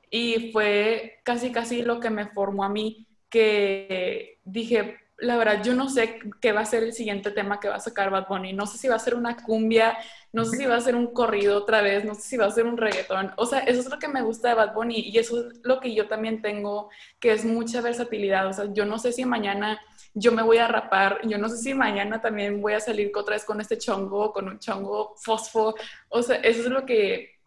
y 0.10 0.52
fue 0.52 1.20
casi, 1.24 1.52
casi 1.52 1.82
lo 1.82 2.00
que 2.00 2.10
me 2.10 2.28
formó 2.28 2.64
a 2.64 2.70
mí, 2.70 3.08
que 3.30 4.40
dije, 4.44 4.98
la 5.22 5.38
verdad, 5.38 5.62
yo 5.64 5.74
no 5.76 5.90
sé 5.90 6.20
qué 6.42 6.52
va 6.52 6.62
a 6.62 6.66
ser 6.66 6.84
el 6.84 6.94
siguiente 6.94 7.32
tema 7.32 7.60
que 7.60 7.68
va 7.68 7.76
a 7.76 7.80
sacar 7.80 8.10
Bad 8.10 8.28
Bunny. 8.28 8.54
No 8.54 8.66
sé 8.66 8.78
si 8.78 8.88
va 8.88 8.96
a 8.96 9.00
ser 9.00 9.16
una 9.16 9.36
cumbia, 9.38 9.98
no 10.32 10.46
sé 10.46 10.58
si 10.58 10.66
va 10.66 10.76
a 10.76 10.82
ser 10.82 10.96
un 10.96 11.08
corrido 11.08 11.58
otra 11.58 11.82
vez, 11.82 12.06
no 12.06 12.16
sé 12.16 12.22
si 12.22 12.38
va 12.38 12.46
a 12.46 12.52
ser 12.52 12.66
un 12.66 12.78
reggaetón. 12.78 13.34
O 13.36 13.46
sea, 13.46 13.60
eso 13.60 13.82
es 13.82 13.90
lo 13.90 14.00
que 14.00 14.08
me 14.08 14.22
gusta 14.22 14.50
de 14.50 14.56
Bad 14.56 14.74
Bunny 14.74 15.00
y 15.00 15.18
eso 15.18 15.40
es 15.40 15.60
lo 15.64 15.80
que 15.80 15.94
yo 15.94 16.08
también 16.08 16.42
tengo, 16.42 16.90
que 17.20 17.32
es 17.34 17.46
mucha 17.46 17.82
versatilidad. 17.82 18.48
O 18.48 18.54
sea, 18.54 18.66
yo 18.74 18.86
no 18.86 18.98
sé 18.98 19.12
si 19.12 19.26
mañana 19.26 19.80
yo 20.14 20.32
me 20.32 20.42
voy 20.42 20.58
a 20.58 20.68
rapar, 20.68 21.20
yo 21.24 21.38
no 21.38 21.50
sé 21.50 21.58
si 21.58 21.74
mañana 21.74 22.22
también 22.22 22.62
voy 22.62 22.74
a 22.74 22.80
salir 22.80 23.12
otra 23.16 23.36
vez 23.36 23.46
con 23.46 23.62
este 23.62 23.78
chongo, 23.78 24.34
con 24.34 24.48
un 24.48 24.60
chongo 24.60 25.16
fosfo. 25.18 25.76
O 26.10 26.22
sea, 26.22 26.38
eso 26.38 26.62
es 26.62 26.70
lo 26.70 26.86
que 26.86 27.40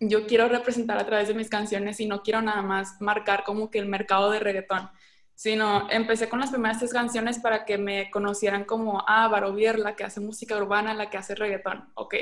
yo 0.00 0.26
quiero 0.26 0.48
representar 0.48 0.98
a 0.98 1.06
través 1.06 1.28
de 1.28 1.34
mis 1.34 1.48
canciones 1.48 2.00
y 2.00 2.06
no 2.06 2.22
quiero 2.22 2.42
nada 2.42 2.62
más 2.62 3.00
marcar 3.00 3.44
como 3.44 3.70
que 3.70 3.78
el 3.78 3.86
mercado 3.86 4.30
de 4.30 4.40
reggaetón 4.40 4.90
sino 5.34 5.90
empecé 5.90 6.28
con 6.28 6.40
las 6.40 6.50
primeras 6.50 6.78
tres 6.78 6.92
canciones 6.92 7.38
para 7.38 7.64
que 7.64 7.76
me 7.76 8.10
conocieran 8.10 8.64
como, 8.64 9.04
ah, 9.06 9.28
Barovier, 9.28 9.78
la 9.78 9.96
que 9.96 10.04
hace 10.04 10.20
música 10.20 10.56
urbana, 10.56 10.94
la 10.94 11.10
que 11.10 11.18
hace 11.18 11.34
reggaetón, 11.34 11.90
ok. 11.94 12.14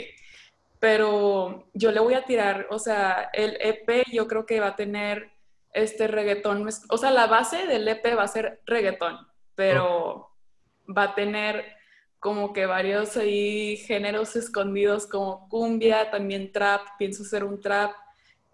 Pero 0.81 1.69
yo 1.75 1.93
le 1.93 2.01
voy 2.01 2.15
a 2.15 2.25
tirar, 2.25 2.67
o 2.71 2.79
sea, 2.79 3.31
el 3.33 3.57
EP 3.61 4.05
yo 4.11 4.27
creo 4.27 4.47
que 4.47 4.61
va 4.61 4.69
a 4.69 4.77
tener 4.77 5.31
este 5.73 6.07
reggaetón, 6.07 6.67
o 6.89 6.99
sea, 6.99 7.11
la 7.11 7.27
base 7.27 7.67
del 7.67 7.87
EP 7.87 8.17
va 8.17 8.25
a 8.25 8.29
ser 8.29 8.61
reggaetón, 8.67 9.19
pero 9.55 10.31
va 10.89 11.05
a 11.05 11.15
tener 11.15 11.65
como 12.19 12.53
que 12.53 12.67
varios 12.67 13.17
ahí 13.17 13.77
géneros 13.79 14.37
escondidos 14.37 15.07
como 15.07 15.49
cumbia, 15.49 16.11
también 16.11 16.53
trap, 16.53 16.83
pienso 16.99 17.25
ser 17.25 17.43
un 17.43 17.61
trap, 17.61 17.93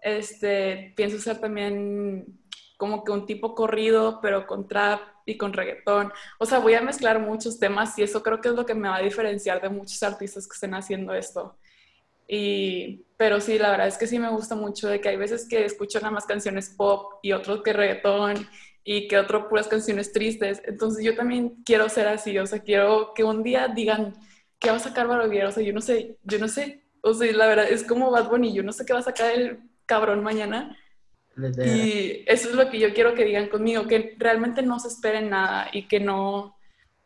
este, 0.01 0.93
pienso 0.95 1.19
ser 1.19 1.39
también 1.39 2.39
como 2.77 3.03
que 3.03 3.11
un 3.11 3.25
tipo 3.25 3.53
corrido, 3.53 4.19
pero 4.21 4.47
con 4.47 4.67
trap 4.67 5.01
y 5.25 5.37
con 5.37 5.53
reggaetón. 5.53 6.11
O 6.39 6.45
sea, 6.45 6.59
voy 6.59 6.73
a 6.73 6.81
mezclar 6.81 7.19
muchos 7.19 7.59
temas 7.59 7.97
y 7.99 8.03
eso 8.03 8.23
creo 8.23 8.41
que 8.41 8.49
es 8.49 8.55
lo 8.55 8.65
que 8.65 8.73
me 8.73 8.89
va 8.89 8.95
a 8.95 9.01
diferenciar 9.01 9.61
de 9.61 9.69
muchos 9.69 10.01
artistas 10.01 10.47
que 10.47 10.55
estén 10.55 10.73
haciendo 10.73 11.13
esto. 11.13 11.57
Y, 12.27 13.05
pero 13.17 13.41
sí, 13.41 13.57
la 13.57 13.71
verdad 13.71 13.87
es 13.87 13.97
que 13.97 14.07
sí 14.07 14.17
me 14.17 14.29
gusta 14.29 14.55
mucho 14.55 14.87
de 14.87 15.01
que 15.01 15.09
hay 15.09 15.17
veces 15.17 15.47
que 15.47 15.65
escucho 15.65 15.99
nada 15.99 16.11
más 16.11 16.25
canciones 16.25 16.73
pop 16.75 17.19
y 17.21 17.33
otros 17.33 17.61
que 17.63 17.73
reggaetón 17.73 18.47
y 18.91 19.07
que 19.07 19.19
otro 19.19 19.47
puras 19.47 19.67
canciones 19.67 20.11
tristes. 20.11 20.63
Entonces 20.65 21.05
yo 21.05 21.15
también 21.15 21.61
quiero 21.63 21.87
ser 21.89 22.07
así, 22.07 22.35
o 22.39 22.47
sea, 22.47 22.57
quiero 22.57 23.13
que 23.13 23.23
un 23.23 23.43
día 23.43 23.67
digan, 23.67 24.15
¿qué 24.57 24.71
va 24.71 24.77
a 24.77 24.79
sacar 24.79 25.07
Barovier? 25.07 25.45
O 25.45 25.51
sea, 25.51 25.61
yo 25.61 25.71
no 25.73 25.79
sé, 25.79 26.17
yo 26.23 26.39
no 26.39 26.47
sé. 26.47 26.81
O 27.01 27.13
sea, 27.13 27.31
la 27.31 27.45
verdad 27.45 27.69
es 27.69 27.83
como 27.83 28.09
Bad 28.09 28.29
Bunny, 28.31 28.51
yo 28.51 28.63
no 28.63 28.73
sé 28.73 28.87
qué 28.87 28.93
va 28.93 28.99
a 28.99 29.03
sacar 29.03 29.29
el 29.29 29.59
cabrón 29.85 30.23
mañana, 30.23 30.75
y 31.37 32.23
eso 32.25 32.49
es 32.49 32.55
lo 32.55 32.67
que 32.71 32.79
yo 32.79 32.91
quiero 32.91 33.13
que 33.13 33.25
digan 33.25 33.49
conmigo, 33.49 33.85
que 33.85 34.15
realmente 34.17 34.63
no 34.63 34.79
se 34.79 34.87
esperen 34.87 35.29
nada 35.29 35.69
y 35.71 35.87
que 35.87 35.99
no 35.99 36.57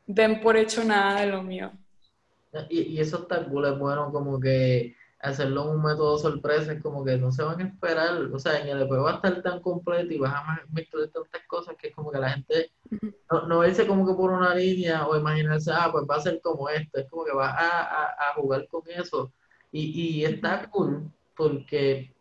den 0.08 0.40
por 0.40 0.56
hecho 0.56 0.86
nada 0.86 1.20
de 1.20 1.28
lo 1.28 1.44
mío. 1.44 1.74
Y, 2.70 2.94
y 2.94 3.00
eso 3.02 3.24
está 3.24 3.44
cool, 3.44 3.66
es 3.66 3.78
bueno 3.78 4.10
como 4.10 4.40
que 4.40 4.96
hacerlo 5.24 5.64
en 5.64 5.70
un 5.70 5.84
método 5.84 6.18
sorpresa, 6.18 6.74
es 6.74 6.82
como 6.82 7.04
que 7.04 7.18
no 7.18 7.32
se 7.32 7.44
van 7.44 7.62
a 7.62 7.64
esperar, 7.64 8.14
o 8.34 8.40
sea, 8.40 8.60
en 8.60 8.68
el 8.68 8.82
EP 8.82 8.92
va 8.92 9.12
a 9.12 9.16
estar 9.16 9.42
tan 9.42 9.62
completo 9.62 10.14
y 10.14 10.20
vas 10.20 10.34
a 10.34 10.60
mezclar 10.70 11.08
tantas 11.08 11.42
cosas 11.48 11.76
que 11.80 11.88
es 11.88 11.96
como 11.96 12.12
que 12.12 12.20
la 12.20 12.32
gente 12.32 12.72
no, 13.32 13.48
no 13.48 13.66
irse 13.66 13.88
como 13.88 14.06
que 14.06 14.14
por 14.14 14.32
una 14.32 14.54
línea 14.54 15.08
o 15.08 15.18
imaginarse, 15.18 15.72
ah, 15.74 15.90
pues 15.92 16.06
va 16.10 16.18
a 16.18 16.22
ser 16.22 16.42
como 16.42 16.68
esto, 16.68 17.00
es 17.00 17.10
como 17.10 17.24
que 17.24 17.32
vas 17.32 17.56
a, 17.58 18.32
a, 18.32 18.34
jugar 18.36 18.68
con 18.68 18.82
eso. 18.88 19.32
Y, 19.72 20.20
y 20.20 20.26
está 20.26 20.70
cool 20.70 21.10
porque 21.38 22.14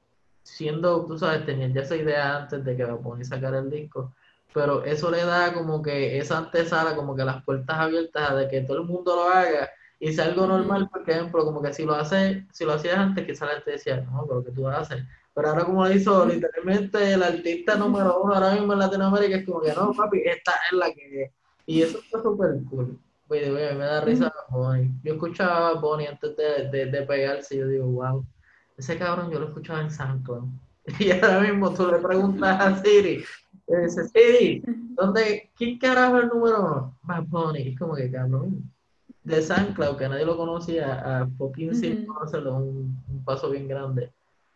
siendo, 0.44 1.04
tú 1.04 1.18
sabes, 1.18 1.44
tenían 1.44 1.74
ya 1.74 1.82
esa 1.82 1.96
idea 1.96 2.38
antes 2.38 2.64
de 2.64 2.76
que 2.76 2.84
a 2.84 2.96
poner 2.96 3.26
sacar 3.26 3.54
el 3.54 3.68
disco, 3.68 4.14
pero 4.54 4.84
eso 4.84 5.10
le 5.10 5.24
da 5.24 5.52
como 5.52 5.82
que 5.82 6.18
esa 6.18 6.38
antesala, 6.38 6.94
como 6.94 7.16
que 7.16 7.24
las 7.24 7.42
puertas 7.44 7.78
abiertas 7.78 8.36
de 8.36 8.48
que 8.48 8.60
todo 8.60 8.78
el 8.78 8.84
mundo 8.84 9.16
lo 9.16 9.24
haga 9.24 9.70
y 10.02 10.12
sea 10.12 10.24
algo 10.26 10.46
normal, 10.46 10.88
por 10.90 11.08
ejemplo, 11.08 11.44
como 11.44 11.62
que 11.62 11.72
si 11.72 11.84
lo 11.84 11.94
hace, 11.94 12.46
si 12.52 12.64
lo 12.64 12.72
hacías 12.72 12.98
antes, 12.98 13.24
quizás 13.24 13.48
la 13.48 13.54
gente 13.54 13.70
decía, 13.70 14.00
no, 14.00 14.26
pero 14.26 14.44
que 14.44 14.50
tú 14.50 14.66
haces. 14.68 15.04
Pero 15.32 15.48
ahora 15.48 15.64
como 15.64 15.86
lo 15.86 15.92
hizo 15.92 16.26
literalmente 16.26 17.12
el 17.12 17.22
artista 17.22 17.76
número 17.76 18.20
uno 18.20 18.34
ahora 18.34 18.52
mismo 18.54 18.72
en 18.72 18.80
Latinoamérica, 18.80 19.36
es 19.36 19.46
como 19.46 19.60
que 19.60 19.72
no, 19.72 19.92
papi, 19.92 20.20
esta 20.24 20.52
es 20.70 20.76
la 20.76 20.92
que 20.92 21.32
Y 21.66 21.82
eso 21.82 21.98
está 21.98 22.20
súper 22.20 22.62
cool. 22.68 22.98
Oye, 23.28 23.50
me 23.50 23.84
da 23.84 24.00
risa 24.00 24.34
Bonnie. 24.50 24.90
Yo 25.04 25.14
escuchaba 25.14 25.68
a 25.68 25.74
Bonnie 25.74 26.08
antes 26.08 26.36
de, 26.36 26.68
de, 26.70 26.86
de 26.86 27.02
pegarse 27.02 27.54
y 27.54 27.58
yo 27.58 27.68
digo, 27.68 27.86
wow 27.86 28.26
ese 28.76 28.98
cabrón 28.98 29.30
yo 29.30 29.38
lo 29.38 29.48
escuchaba 29.48 29.82
en 29.82 29.90
SoundCloud. 29.90 30.48
Y 30.98 31.12
ahora 31.12 31.40
mismo 31.40 31.72
tú 31.72 31.86
le 31.86 31.98
preguntas 31.98 32.60
a 32.60 32.82
Siri, 32.82 33.24
y 33.68 33.76
dice, 33.76 34.08
Siri, 34.08 34.62
¿dónde, 34.66 35.50
¿quién 35.56 35.78
carajo 35.78 36.18
es 36.18 36.24
el 36.24 36.30
número 36.30 36.60
uno? 36.60 36.98
Bad 37.02 37.24
Bunny. 37.28 37.68
Es 37.68 37.78
como 37.78 37.94
que 37.94 38.10
cabrón. 38.10 38.71
De 39.24 39.40
SoundCloud, 39.40 39.96
que 39.96 40.08
nadie 40.08 40.24
lo 40.24 40.36
conocía, 40.36 41.20
a 41.20 41.28
fucking 41.38 41.74
Siri 41.74 42.06
conocerlo, 42.06 42.56
un, 42.56 42.96
un 43.08 43.24
paso 43.24 43.50
bien 43.50 43.68
grande. 43.68 44.10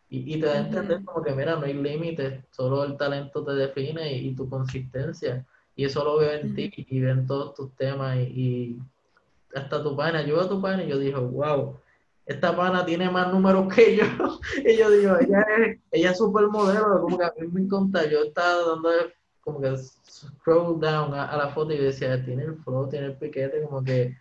Y, 0.09 0.35
y, 0.35 0.40
te 0.40 0.46
da 0.46 0.55
a 0.55 0.59
entender 0.59 1.05
como 1.05 1.22
que, 1.22 1.33
mira, 1.33 1.57
no 1.57 1.66
hay 1.66 1.74
límites, 1.74 2.44
solo 2.50 2.85
el 2.85 2.96
talento 2.96 3.44
te 3.44 3.52
define 3.52 4.12
y, 4.12 4.35
tu 4.35 4.48
consistencia. 4.48 5.44
Y 5.74 5.85
eso 5.85 6.05
lo 6.05 6.18
veo 6.18 6.33
en 6.33 6.55
ti 6.55 6.72
y 6.76 7.00
veo 7.00 7.12
en 7.12 7.26
todos 7.26 7.55
tus 7.55 7.74
temas 7.76 8.16
y, 8.18 8.79
hasta 9.55 9.83
tu 9.83 9.96
pana. 9.96 10.22
Yo 10.22 10.40
a 10.40 10.48
tu 10.48 10.61
pana 10.61 10.85
y 10.85 10.88
yo 10.88 10.98
dije, 10.98 11.18
wow, 11.18 11.76
esta 12.24 12.57
pana 12.57 12.85
tiene 12.85 13.11
más 13.11 13.33
números 13.33 13.72
que 13.74 13.96
yo. 13.96 14.05
y 14.64 14.76
yo 14.76 14.90
digo, 14.90 15.16
ella 15.18 15.44
es, 15.59 15.79
ella 15.90 16.11
es 16.11 16.18
supermodelo, 16.18 17.00
como 17.00 17.18
que 17.18 17.24
a 17.24 17.33
mí 17.38 17.48
me 17.48 17.61
encanta. 17.62 18.05
Yo 18.09 18.24
estaba 18.24 18.64
dando 18.64 18.90
como 19.40 19.61
que 19.61 19.76
scroll 19.76 20.81
down 20.81 21.14
a, 21.14 21.37
la 21.37 21.48
foto 21.50 21.72
y 21.72 21.79
decía, 21.79 22.22
tiene 22.24 22.44
el 22.44 22.57
flow, 22.57 22.88
tiene 22.88 23.07
el 23.07 23.16
piquete, 23.16 23.62
como 23.62 23.83
que 23.83 24.16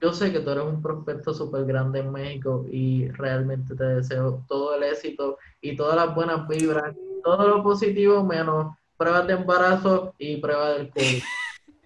yo 0.00 0.12
sé 0.12 0.32
que 0.32 0.40
tú 0.40 0.50
eres 0.50 0.64
un 0.64 0.82
prospecto 0.82 1.32
súper 1.32 1.64
grande 1.64 2.00
en 2.00 2.12
México 2.12 2.66
y 2.70 3.08
realmente 3.08 3.74
te 3.74 3.84
deseo 3.84 4.44
todo 4.46 4.74
el 4.74 4.82
éxito 4.82 5.38
y 5.60 5.76
todas 5.76 5.96
las 5.96 6.14
buenas 6.14 6.46
vibras, 6.46 6.94
todo 7.22 7.48
lo 7.48 7.62
positivo 7.62 8.22
menos 8.22 8.76
pruebas 8.96 9.26
de 9.26 9.32
embarazo 9.32 10.14
y 10.18 10.36
pruebas 10.36 10.76
del 10.76 10.90
COVID. 10.90 11.22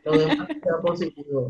Lo 0.04 0.12
demás 0.18 0.48
sea 0.48 0.80
positivo. 0.82 1.48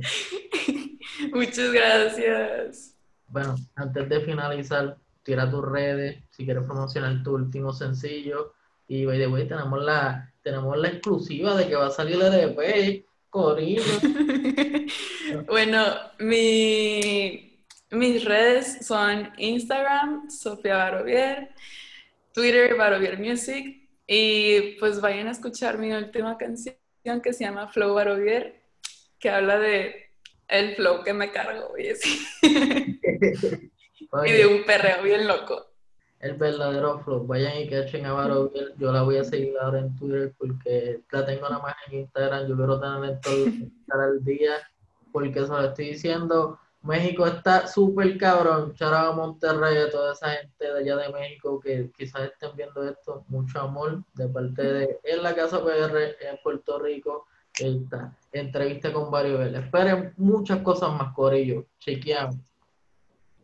Muchas 1.33 1.73
gracias. 1.73 2.97
Bueno, 3.29 3.57
antes 3.75 4.09
de 4.09 4.21
finalizar, 4.21 4.97
tira 5.23 5.51
tus 5.51 5.64
redes, 5.64 6.23
si 6.31 6.45
quieres 6.45 6.64
promocionar 6.64 7.23
tu 7.23 7.35
último 7.35 7.73
sencillo. 7.73 8.53
Y 8.87 9.05
by 9.05 9.19
the 9.19 9.27
way, 9.27 9.47
tenemos 9.47 9.83
la, 9.83 10.33
tenemos 10.43 10.77
la 10.79 10.88
exclusiva 10.88 11.55
de 11.55 11.69
que 11.69 11.77
va 11.77 11.87
a 11.87 11.91
salir 11.91 12.21
el 12.21 12.35
EP, 12.35 13.07
Corillo. 13.31 13.83
bueno, 15.47 15.85
mi, 16.19 17.64
mis 17.91 18.25
redes 18.25 18.87
son 18.87 19.31
Instagram, 19.37 20.31
Sofía 20.31 20.77
Barovier, 20.77 21.55
Twitter, 22.33 22.77
Barovier 22.77 23.19
Music. 23.19 23.88
Y 24.07 24.77
pues 24.79 25.01
vayan 25.01 25.29
a 25.29 25.33
escuchar 25.33 25.77
mi 25.79 25.93
última 25.93 26.38
canción 26.38 26.77
que 27.23 27.33
se 27.33 27.45
llama 27.45 27.69
Flow 27.69 27.95
Barovier, 27.95 28.62
que 29.19 29.29
habla 29.31 29.59
de 29.59 30.09
el 30.49 30.75
flow 30.77 31.05
que 31.05 31.12
me 31.12 31.31
cargo, 31.31 31.75
y 31.79 31.88
y 34.27 34.33
de 34.33 34.47
un 34.47 34.64
perreo 34.64 35.03
bien 35.03 35.27
loco. 35.27 35.68
El 36.21 36.35
verdadero 36.35 36.99
flow. 37.01 37.27
Vayan 37.27 37.59
y 37.59 37.69
que 37.69 37.81
echen 37.81 38.07
a 38.07 38.13
Varo 38.13 38.51
Yo 38.77 38.93
la 38.93 39.03
voy 39.03 39.19
a 39.19 39.25
seguir 39.25 39.55
ahora 39.61 39.81
en 39.81 39.97
Twitter 39.97 40.35
porque 40.37 41.01
la 41.11 41.25
tengo 41.25 41.49
nada 41.49 41.63
más 41.63 41.75
en 41.87 42.01
Instagram. 42.01 42.49
Yo 42.49 42.57
quiero 42.57 42.81
tener 42.81 43.21
todo 43.21 43.45
el 44.05 44.25
día 44.25 44.53
porque 45.13 45.41
eso 45.41 45.61
lo 45.61 45.69
estoy 45.69 45.91
diciendo. 45.91 46.59
México 46.83 47.27
está 47.27 47.67
súper 47.67 48.17
cabrón. 48.19 48.75
Charaba 48.75 49.13
Monterrey, 49.13 49.79
a 49.79 49.91
toda 49.91 50.13
esa 50.13 50.31
gente 50.31 50.65
de 50.65 50.79
allá 50.79 50.97
de 50.97 51.13
México 51.13 51.61
que 51.61 51.91
quizás 51.97 52.23
estén 52.23 52.51
viendo 52.57 52.89
esto. 52.89 53.25
Mucho 53.29 53.61
amor 53.61 54.03
de 54.15 54.29
parte 54.29 54.63
de 54.63 55.01
en 55.05 55.23
la 55.23 55.35
Casa 55.35 55.63
PR 55.63 56.17
en 56.21 56.39
Puerto 56.43 56.79
Rico 56.79 57.27
esta 57.59 58.17
entrevista 58.33 58.93
con 58.93 59.11
Vélez. 59.11 59.65
Esperen 59.65 60.13
muchas 60.17 60.61
cosas 60.63 60.93
más, 60.93 61.13
Corillo. 61.15 61.67
Chequeamos. 61.79 62.37